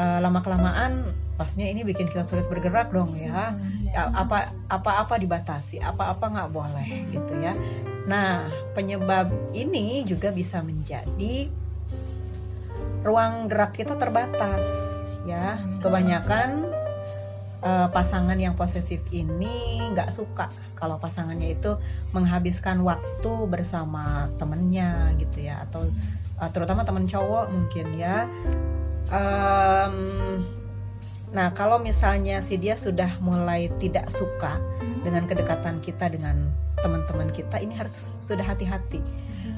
[0.00, 1.04] uh, lama kelamaan
[1.36, 3.52] pastinya ini bikin kita sulit bergerak dong ya.
[3.92, 7.52] Apa apa apa dibatasi apa apa nggak boleh gitu ya.
[8.08, 11.52] Nah penyebab ini juga bisa menjadi
[13.00, 16.70] ruang gerak kita terbatas ya kebanyakan
[17.64, 21.76] uh, pasangan yang posesif ini nggak suka kalau pasangannya itu
[22.16, 25.88] menghabiskan waktu bersama temennya gitu ya atau
[26.40, 28.26] uh, terutama teman cowok mungkin ya.
[29.10, 30.46] Um,
[31.30, 34.58] nah kalau misalnya si dia sudah mulai tidak suka
[35.06, 36.50] dengan kedekatan kita dengan
[36.82, 38.98] teman-teman kita ini harus sudah hati-hati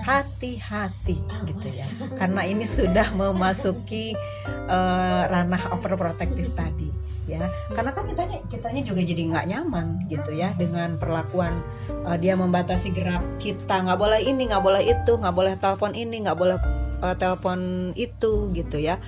[0.03, 1.87] hati-hati gitu ya.
[2.19, 4.19] Karena ini sudah memasuki
[4.67, 6.91] uh, ranah overprotective tadi
[7.31, 7.47] ya.
[7.71, 11.63] Karena kan kitanya kitanya juga jadi nggak nyaman gitu ya dengan perlakuan
[12.05, 13.87] uh, dia membatasi gerak kita.
[13.87, 16.59] Nggak boleh ini nggak boleh itu nggak boleh telepon ini nggak boleh
[17.01, 18.99] uh, telepon itu gitu ya.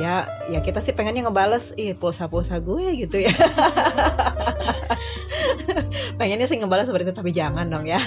[0.00, 3.34] Ya ya kita sih pengennya ngebales ih pulsa-pulsa gue gitu ya.
[6.18, 8.00] Pengennya sih ngebales seperti itu tapi jangan dong ya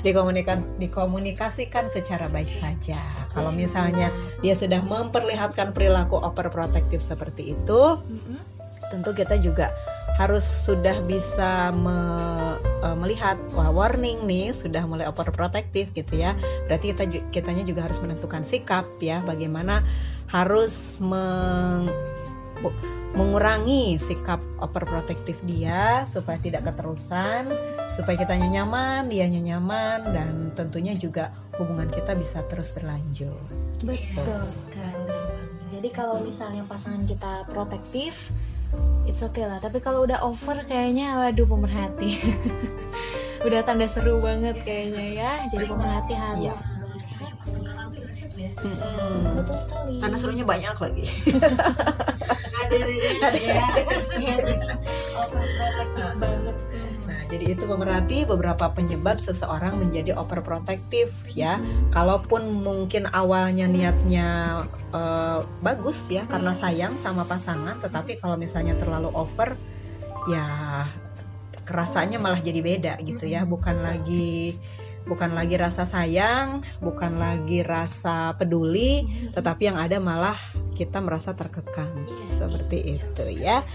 [0.00, 2.98] dikomunikan dikomunikasikan secara baik saja.
[3.32, 4.08] Kalau misalnya
[4.40, 7.80] dia sudah memperlihatkan perilaku overprotective seperti itu,
[8.90, 9.70] tentu kita juga
[10.18, 11.96] harus sudah bisa me,
[12.82, 16.34] uh, melihat wah warning nih sudah mulai overprotective gitu ya.
[16.66, 19.80] Berarti kita kitanya juga harus menentukan sikap ya bagaimana
[20.28, 21.88] harus meng,
[23.16, 27.50] mengurangi sikap overprotective dia supaya tidak keterusan,
[27.90, 33.40] supaya kita nyaman, dia nyaman dan tentunya juga hubungan kita bisa terus berlanjut.
[33.82, 35.20] Betul sekali.
[35.70, 38.30] Jadi kalau misalnya pasangan kita protektif,
[39.06, 39.58] it's okay lah.
[39.62, 42.18] Tapi kalau udah over kayaknya waduh pemerhati.
[43.46, 45.32] udah tanda seru banget kayaknya ya.
[45.48, 46.79] Jadi pemerhati harus
[48.46, 48.50] ya.
[48.56, 49.36] Hmm.
[49.36, 50.00] Betul sekali.
[50.00, 51.06] Karena serunya banyak lagi.
[56.20, 56.56] banget.
[57.08, 61.58] Nah, jadi itu pemerhati beberapa penyebab seseorang menjadi overprotective ya.
[61.90, 64.28] Kalaupun mungkin awalnya niatnya
[64.92, 69.56] uh, bagus ya karena sayang sama pasangan, tetapi kalau misalnya terlalu over
[70.28, 70.46] ya
[71.64, 74.58] kerasanya malah jadi beda gitu ya, bukan lagi
[75.10, 79.02] bukan lagi rasa sayang, bukan lagi rasa peduli,
[79.34, 80.38] tetapi yang ada malah
[80.78, 83.66] kita merasa terkekang seperti itu ya.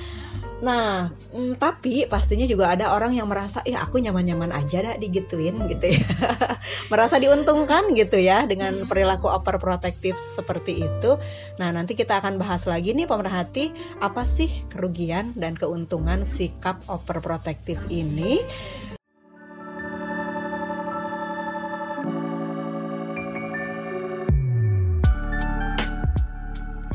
[0.64, 5.60] Nah, mm, tapi pastinya juga ada orang yang merasa, ya aku nyaman-nyaman aja dah digituin
[5.68, 6.08] gitu ya,
[6.92, 11.20] merasa diuntungkan gitu ya dengan perilaku overprotective seperti itu.
[11.60, 17.84] Nah, nanti kita akan bahas lagi nih pemerhati apa sih kerugian dan keuntungan sikap overprotective
[17.92, 18.40] ini.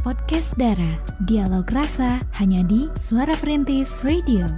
[0.00, 0.96] Podcast Dara,
[1.28, 4.48] dialog rasa hanya di Suara Perintis Radio.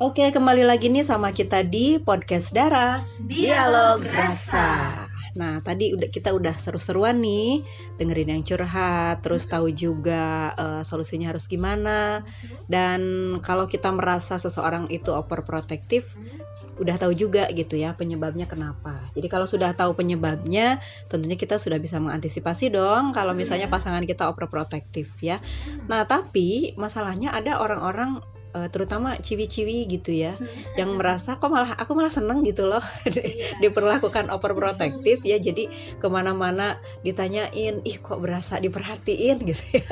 [0.00, 4.96] Oke, kembali lagi nih sama kita di Podcast Dara, dialog rasa.
[5.36, 7.60] Nah, tadi udah kita udah seru-seruan nih,
[8.00, 12.24] dengerin yang curhat, terus tahu juga uh, solusinya harus gimana.
[12.64, 16.08] Dan kalau kita merasa seseorang itu overprotective,
[16.76, 19.00] udah tahu juga gitu ya penyebabnya kenapa.
[19.16, 24.28] Jadi kalau sudah tahu penyebabnya, tentunya kita sudah bisa mengantisipasi dong kalau misalnya pasangan kita
[24.28, 25.40] overprotective ya.
[25.88, 28.20] Nah, tapi masalahnya ada orang-orang
[28.56, 30.36] uh, terutama ciwi-ciwi gitu ya
[30.80, 32.84] yang merasa kok malah aku malah seneng gitu loh
[33.62, 35.36] diperlakukan overprotective ya.
[35.40, 39.36] Jadi ke mana-mana ditanyain ih kok berasa diperhatiin?
[39.48, 39.84] gitu ya.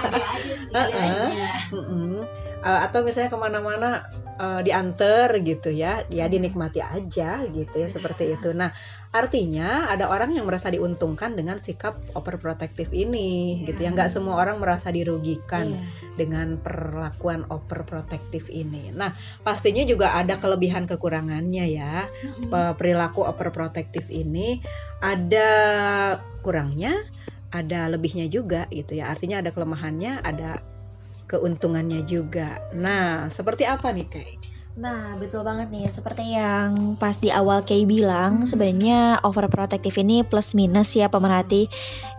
[0.00, 2.20] Ada aja sih uh -uh.
[2.62, 4.06] Uh, atau misalnya ke mana-mana
[4.38, 6.06] uh, diantar gitu ya.
[6.06, 8.54] Ya dinikmati aja gitu ya seperti itu.
[8.54, 8.70] Nah
[9.10, 13.66] artinya ada orang yang merasa diuntungkan dengan sikap overprotective ini yeah.
[13.66, 13.90] gitu ya.
[13.90, 16.14] Nggak semua orang merasa dirugikan yeah.
[16.14, 18.94] dengan perlakuan overprotective ini.
[18.94, 19.10] Nah
[19.42, 22.06] pastinya juga ada kelebihan kekurangannya ya.
[22.06, 22.78] Mm-hmm.
[22.78, 24.62] perilaku overprotective ini
[25.02, 25.50] ada
[26.46, 26.94] kurangnya
[27.52, 29.12] ada lebihnya juga gitu ya.
[29.12, 30.62] Artinya ada kelemahannya ada
[31.32, 32.60] keuntungannya juga.
[32.76, 34.30] Nah, seperti apa nih Kay?
[34.72, 35.88] Nah, betul banget nih.
[35.88, 38.48] Seperti yang pas di awal Kay bilang, hmm.
[38.48, 41.72] sebenarnya overprotective ini plus minus ya pemerhati.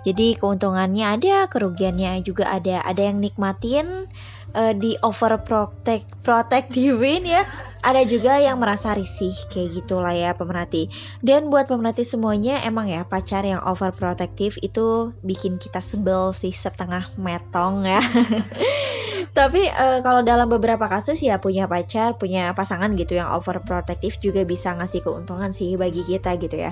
[0.06, 2.86] Jadi keuntungannya ada, kerugiannya juga ada.
[2.86, 4.10] Ada yang nikmatin
[4.54, 7.46] uh, di overprotect protectivein ya.
[7.84, 10.88] Ada juga yang merasa risih kayak gitulah ya pemerhati.
[11.20, 17.12] Dan buat pemerhati semuanya emang ya pacar yang overprotective itu bikin kita sebel sih setengah
[17.20, 18.00] metong ya.
[19.38, 24.48] Tapi uh, kalau dalam beberapa kasus ya punya pacar, punya pasangan gitu yang overprotective juga
[24.48, 26.72] bisa ngasih keuntungan sih bagi kita gitu ya.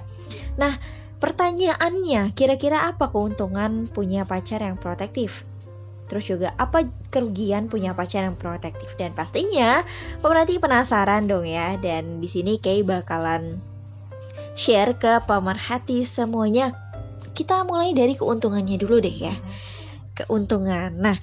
[0.56, 0.80] Nah,
[1.20, 5.44] pertanyaannya kira-kira apa keuntungan punya pacar yang protektif?
[6.12, 9.88] Terus juga apa kerugian punya pacar yang protektif dan pastinya
[10.20, 13.64] pemerhati penasaran dong ya dan di sini Kay bakalan
[14.60, 16.76] share ke pemerhati semuanya.
[17.32, 19.32] Kita mulai dari keuntungannya dulu deh ya.
[20.20, 20.92] Keuntungan.
[21.00, 21.16] Nah,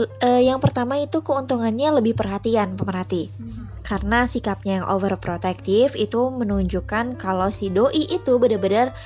[0.00, 3.28] uh, yang pertama itu keuntungannya lebih perhatian pemerhati.
[3.84, 8.96] Karena sikapnya yang overprotective itu menunjukkan kalau si doi itu benar-benar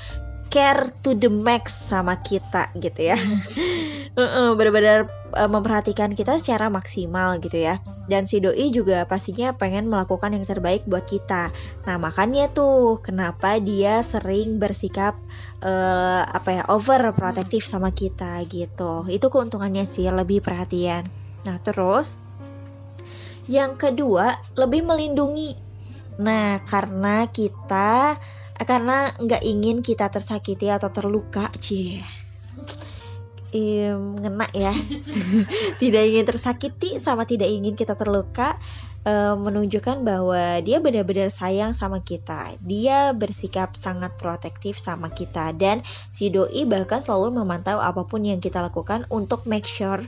[0.52, 3.18] care to the max sama kita gitu ya.
[4.58, 7.82] Benar-benar uh, memperhatikan kita secara maksimal gitu ya.
[8.06, 11.50] Dan si doi juga pastinya pengen melakukan yang terbaik buat kita.
[11.88, 15.18] Nah, makanya tuh kenapa dia sering bersikap
[15.66, 19.04] uh, apa ya overprotective sama kita gitu.
[19.10, 21.10] Itu keuntungannya sih lebih perhatian.
[21.44, 22.16] Nah, terus
[23.44, 25.52] yang kedua, lebih melindungi.
[26.22, 28.16] Nah, karena kita
[28.62, 32.02] karena nggak ingin kita tersakiti atau terluka cie.
[33.54, 34.74] Em, ngena ya.
[35.82, 38.58] Tidak ingin tersakiti sama tidak ingin kita terluka
[39.04, 42.56] eh, menunjukkan bahwa dia benar-benar sayang sama kita.
[42.64, 48.40] Dia bersikap sangat protektif sama kita dan si doi bahkan selalu memantau apa pun yang
[48.40, 50.02] kita lakukan untuk make sure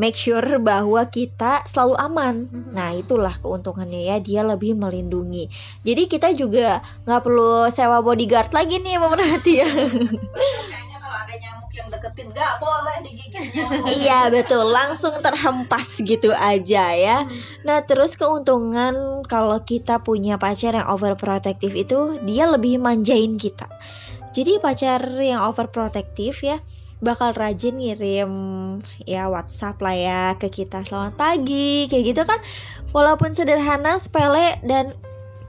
[0.00, 2.34] make sure bahwa kita selalu aman.
[2.72, 5.50] Nah itulah keuntungannya ya dia lebih melindungi.
[5.82, 9.68] Jadi kita juga nggak perlu sewa bodyguard lagi nih pemerhati ya.
[9.68, 13.86] Kayaknya kalau ada yang deketin nggak boleh digigit nyamuk.
[13.86, 17.24] Iya betul, langsung terhempas gitu aja ya.
[17.62, 23.70] Nah terus keuntungan kalau kita punya pacar yang overprotective itu dia lebih manjain kita.
[24.34, 26.58] Jadi pacar yang overprotective ya
[26.98, 28.32] bakal rajin ngirim
[29.06, 32.42] ya WhatsApp lah ya ke kita selamat pagi kayak gitu kan
[32.90, 34.98] walaupun sederhana sepele dan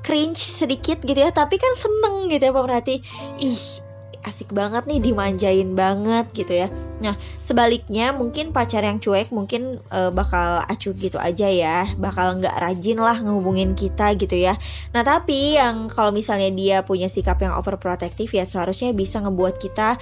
[0.05, 3.01] cringe sedikit gitu ya tapi kan seneng gitu ya pemerhati
[3.41, 3.88] ih
[4.27, 10.11] asik banget nih dimanjain banget gitu ya Nah, sebaliknya mungkin pacar yang cuek mungkin eh,
[10.11, 14.59] bakal acuh gitu aja ya, bakal nggak rajin lah ngehubungin kita gitu ya.
[14.91, 19.95] Nah, tapi yang kalau misalnya dia punya sikap yang overprotective ya seharusnya bisa ngebuat kita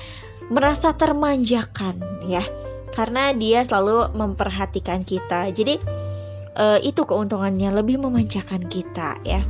[0.50, 2.42] merasa termanjakan ya.
[2.98, 5.54] Karena dia selalu memperhatikan kita.
[5.54, 5.78] Jadi
[6.58, 9.46] eh, itu keuntungannya lebih memanjakan kita ya.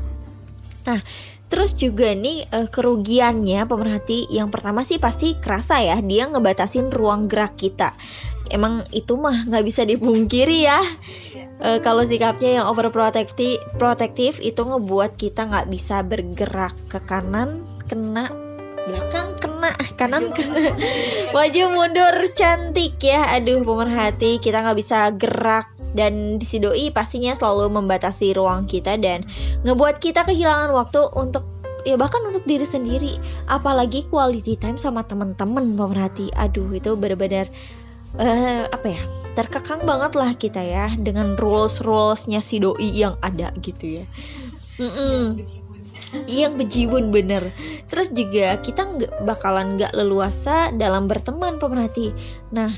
[0.84, 1.00] Nah,
[1.48, 7.32] Terus juga nih eh, kerugiannya pemerhati yang pertama sih pasti kerasa ya dia ngebatasin ruang
[7.32, 7.96] gerak kita.
[8.52, 10.80] Emang itu mah nggak bisa dipungkiri ya.
[11.58, 18.30] Eh, kalau sikapnya yang overprotective protektif itu ngebuat kita nggak bisa bergerak ke kanan kena
[18.88, 20.72] belakang kena kanan kena
[21.36, 27.72] maju mundur cantik ya aduh pemerhati kita nggak bisa gerak dan si doi pastinya selalu
[27.72, 29.24] membatasi ruang kita dan
[29.64, 31.48] ngebuat kita kehilangan waktu untuk
[31.88, 33.16] ya bahkan untuk diri sendiri.
[33.48, 36.28] Apalagi quality time sama teman-teman pemerhati.
[36.36, 37.48] Aduh itu benar-benar
[38.18, 39.04] eh apa ya
[39.36, 44.06] terkekang banget lah kita ya dengan rules rulesnya si doi yang ada gitu ya.
[44.78, 45.42] Mm-mm.
[46.24, 47.52] yang bejibun bener.
[47.92, 52.16] Terus juga kita nggak bakalan nggak leluasa dalam berteman pemerhati.
[52.56, 52.72] Nah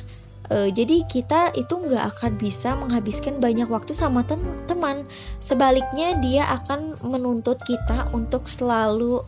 [0.49, 5.05] eh, jadi kita itu nggak akan bisa menghabiskan banyak waktu sama ten- teman.
[5.37, 9.23] Sebaliknya dia akan menuntut kita untuk selalu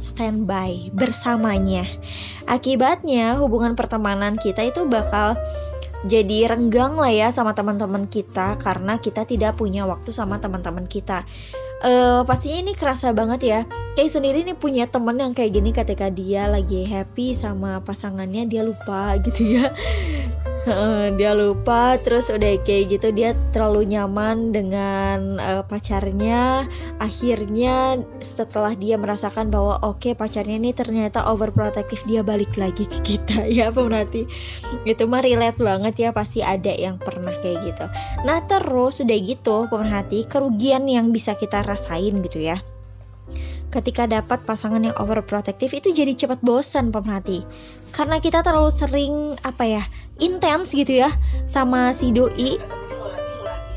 [0.00, 1.84] standby bersamanya.
[2.46, 5.36] Akibatnya hubungan pertemanan kita itu bakal
[6.08, 11.24] jadi renggang lah ya sama teman-teman kita karena kita tidak punya waktu sama teman-teman kita.
[11.80, 13.60] Eh pastinya ini kerasa banget ya.
[13.96, 18.64] Kayak sendiri nih punya temen yang kayak gini ketika dia lagi happy sama pasangannya dia
[18.64, 19.72] lupa gitu ya
[21.16, 26.68] dia lupa terus udah kayak gitu dia terlalu nyaman dengan eh, pacarnya.
[27.00, 33.48] Akhirnya setelah dia merasakan bahwa oke pacarnya ini ternyata overprotective dia balik lagi ke kita.
[33.60, 34.24] Ya pemerhati
[34.86, 37.84] itu mah relate banget ya pasti ada yang pernah kayak gitu.
[38.24, 42.60] Nah terus udah gitu pemerhati kerugian yang bisa kita rasain gitu ya.
[43.70, 47.46] Ketika dapat pasangan yang overprotective itu jadi cepat bosan pemerhati
[47.92, 49.82] karena kita terlalu sering apa ya
[50.22, 51.10] intens gitu ya
[51.44, 52.58] sama si doi.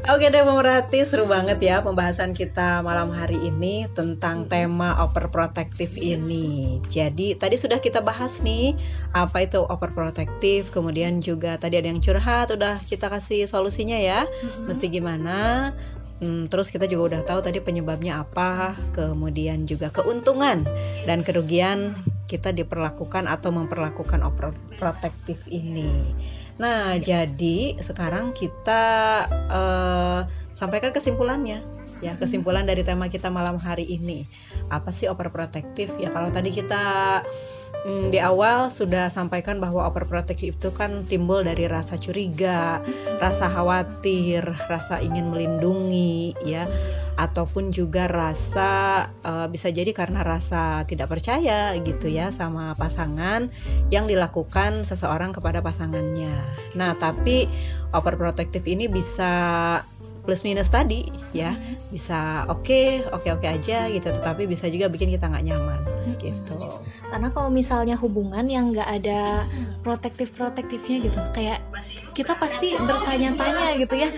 [0.10, 6.82] Oke deh pemerhati seru banget ya pembahasan kita malam hari ini tentang tema overprotective ini.
[6.90, 8.74] Jadi tadi sudah kita bahas nih
[9.14, 14.26] apa itu overprotective, kemudian juga tadi ada yang curhat, udah kita kasih solusinya ya.
[14.66, 15.70] Mesti gimana?
[16.18, 20.66] Hmm, terus kita juga udah tahu tadi penyebabnya apa, kemudian juga keuntungan
[21.06, 21.94] dan kerugian
[22.26, 25.94] kita diperlakukan atau memperlakukan overprotective ini.
[26.62, 28.84] Nah, jadi sekarang kita
[29.50, 31.66] uh, sampaikan kesimpulannya.
[32.02, 34.30] Ya, kesimpulan dari tema kita malam hari ini.
[34.70, 35.90] Apa sih overprotective?
[35.98, 36.82] Ya, kalau tadi kita
[37.86, 42.82] mm, di awal sudah sampaikan bahwa overprotective itu kan timbul dari rasa curiga,
[43.18, 46.66] rasa khawatir, rasa ingin melindungi, ya
[47.22, 53.54] ataupun juga rasa uh, bisa jadi karena rasa tidak percaya gitu ya sama pasangan
[53.94, 56.34] yang dilakukan seseorang kepada pasangannya.
[56.74, 57.46] Nah, tapi
[57.94, 59.30] overprotective ini bisa
[60.24, 61.54] plus minus tadi ya.
[61.90, 65.46] Bisa oke okay, oke okay, oke okay aja gitu tetapi bisa juga bikin kita nggak
[65.46, 65.82] nyaman
[66.22, 66.56] gitu.
[67.10, 69.46] Karena kalau misalnya hubungan yang nggak ada
[69.82, 71.60] protektif protektifnya gitu kayak
[72.14, 74.10] kita pasti bertanya-tanya gitu ya.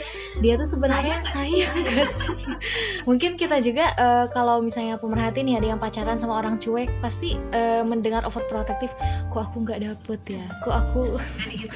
[0.41, 2.34] Dia tuh sebenarnya sayang gak sih?
[3.08, 7.38] mungkin kita juga uh, kalau misalnya pemerhati nih ada yang pacaran sama orang cuek pasti
[7.54, 8.89] uh, mendengar overprotective
[9.30, 10.45] kok aku nggak dapet ya?
[10.66, 11.01] Kok aku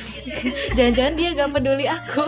[0.78, 2.24] jangan-jangan dia nggak peduli aku.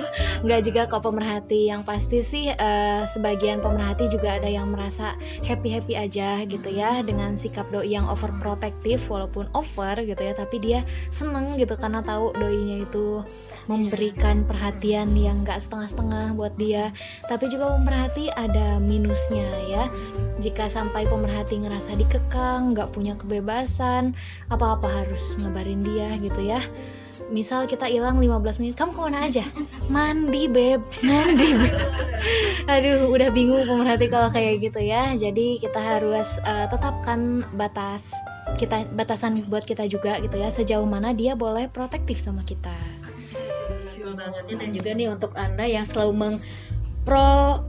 [0.45, 5.73] Nggak juga kok pemerhati yang pasti sih uh, sebagian pemerhati juga ada yang merasa happy
[5.73, 10.85] happy aja gitu ya dengan sikap doi yang overprotective walaupun over gitu ya tapi dia
[11.09, 13.25] seneng gitu karena tahu doinya itu
[13.65, 16.89] memberikan perhatian yang gak setengah-setengah buat dia.
[17.29, 19.85] Tapi juga pemerhati ada minusnya ya
[20.41, 24.17] jika sampai pemerhati ngerasa dikekang gak punya kebebasan
[24.49, 26.61] apa-apa harus ngabarin dia gitu ya
[27.27, 29.45] misal kita hilang 15 menit kamu ke mana aja?
[29.91, 30.79] Mandi beb.
[31.03, 31.75] Mandi beb.
[32.73, 35.13] Aduh udah bingung pemerhati kalau kayak gitu ya.
[35.19, 38.15] Jadi kita harus uh, tetapkan batas
[38.57, 40.49] kita batasan buat kita juga gitu ya.
[40.49, 42.73] Sejauh mana dia boleh protektif sama kita.
[44.09, 47.61] Banget dan juga nih untuk anda yang selalu mengpro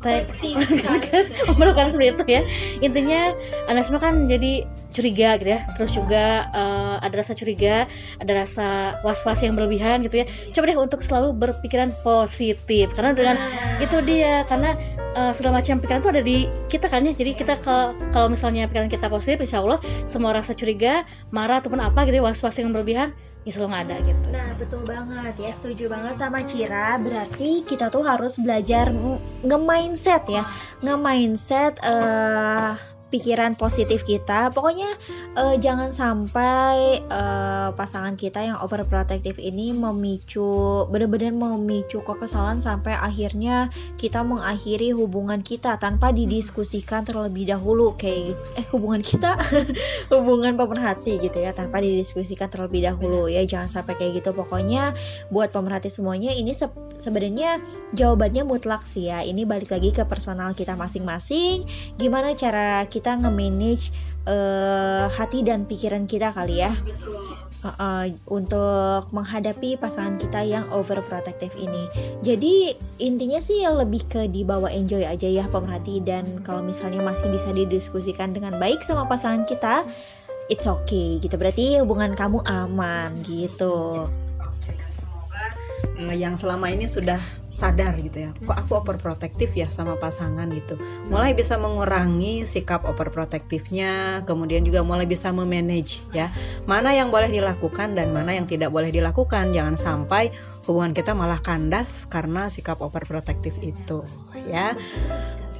[1.60, 2.42] melakukan seperti itu ya.
[2.80, 3.36] Intinya
[3.68, 5.60] anda semua kan jadi curiga gitu ya.
[5.78, 6.24] Terus juga
[6.54, 7.86] uh, ada rasa curiga
[8.18, 10.26] ada rasa was-was yang berlebihan gitu ya.
[10.54, 12.90] Coba deh untuk selalu berpikiran positif.
[12.94, 13.82] Karena dengan ah.
[13.82, 14.74] itu dia karena
[15.14, 16.38] uh, segala macam pikiran itu ada di
[16.68, 17.14] kita kan ya.
[17.14, 17.76] Jadi kita ke
[18.10, 22.24] kalau misalnya pikiran kita positif insya Allah semua rasa curiga marah ataupun apa gitu ya,
[22.26, 23.14] was-was yang berlebihan
[23.48, 24.26] ya selalu nggak ada gitu.
[24.36, 25.50] Nah betul banget ya.
[25.54, 27.00] Setuju banget sama Kira.
[27.00, 28.92] Berarti kita tuh harus belajar
[29.46, 30.44] nge-mindset ya,
[30.84, 32.76] nge-mindset uh,
[33.10, 34.54] pikiran positif kita.
[34.54, 34.88] Pokoknya
[35.34, 43.68] uh, jangan sampai uh, pasangan kita yang overprotective ini memicu benar-benar memicu kekesalan sampai akhirnya
[43.98, 49.34] kita mengakhiri hubungan kita tanpa didiskusikan terlebih dahulu kayak eh hubungan kita
[50.14, 54.30] hubungan pemerhati gitu ya tanpa didiskusikan terlebih dahulu ya jangan sampai kayak gitu.
[54.30, 54.94] Pokoknya
[55.34, 57.58] buat pemerhati semuanya ini se sebenarnya
[57.96, 59.26] jawabannya mutlak sih ya.
[59.26, 61.64] Ini balik lagi ke personal kita masing-masing.
[61.96, 63.88] Gimana cara kita kita nge-manage
[64.28, 66.76] uh, hati dan pikiran kita kali ya.
[67.60, 71.92] Uh, untuk menghadapi pasangan kita yang overprotective ini.
[72.24, 77.52] Jadi intinya sih lebih ke dibawa enjoy aja ya pemerhati dan kalau misalnya masih bisa
[77.52, 79.84] didiskusikan dengan baik sama pasangan kita,
[80.48, 81.36] it's okay gitu.
[81.36, 84.08] Berarti hubungan kamu aman gitu.
[84.88, 85.44] Semoga
[86.00, 87.20] eh, yang selama ini sudah
[87.60, 88.30] sadar gitu ya.
[88.48, 90.80] Kok aku overprotective ya sama pasangan gitu.
[91.12, 96.32] Mulai bisa mengurangi sikap overprotectivenya kemudian juga mulai bisa memanage ya.
[96.64, 99.52] Mana yang boleh dilakukan dan mana yang tidak boleh dilakukan.
[99.52, 100.32] Jangan sampai
[100.64, 104.00] hubungan kita malah kandas karena sikap overprotective itu
[104.48, 104.72] ya.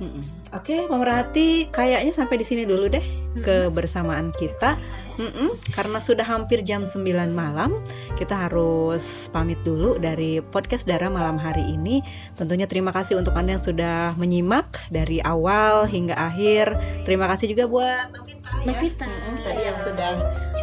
[0.01, 3.05] Oke, okay, pemerhati, kayaknya sampai di sini dulu deh
[3.45, 4.81] kebersamaan kita.
[5.21, 7.05] Mm-mm, karena sudah hampir jam 9
[7.37, 7.77] malam,
[8.17, 12.01] kita harus pamit dulu dari podcast Dara malam hari ini.
[12.41, 16.73] Tentunya terima kasih untuk Anda yang sudah menyimak dari awal hingga akhir.
[17.05, 18.73] Terima kasih juga buat Novita, ya.
[18.73, 19.05] Novita.
[19.05, 19.39] Ya.
[19.45, 20.13] tadi yang sudah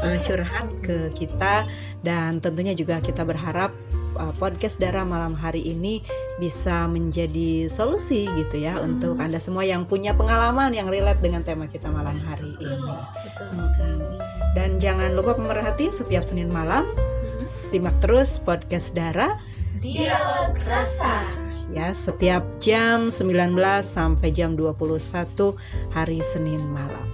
[0.01, 1.69] uh, curhat ke kita
[2.01, 3.69] dan tentunya juga kita berharap
[4.17, 6.01] uh, podcast Dara malam hari ini
[6.41, 8.85] bisa menjadi solusi gitu ya hmm.
[8.85, 12.77] untuk Anda semua yang punya pengalaman yang relate dengan tema kita malam hari ini.
[13.23, 14.17] Betul hmm.
[14.57, 17.45] Dan jangan lupa pemerhati setiap Senin malam hmm.
[17.45, 19.37] simak terus podcast Dara
[19.79, 23.53] Dialog Rasa ya setiap jam 19
[23.83, 25.53] sampai jam 21
[25.91, 27.05] hari Senin malam.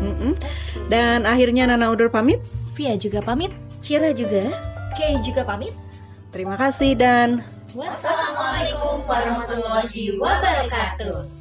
[0.00, 0.32] Mm -mm.
[0.88, 2.40] Dan akhirnya Nana Udur pamit.
[2.74, 3.52] Via juga pamit.
[3.84, 4.54] Cira juga.
[4.96, 5.74] Kay juga pamit.
[6.28, 7.40] Terima kasih dan
[7.72, 11.37] wassalamualaikum warahmatullahi wabarakatuh.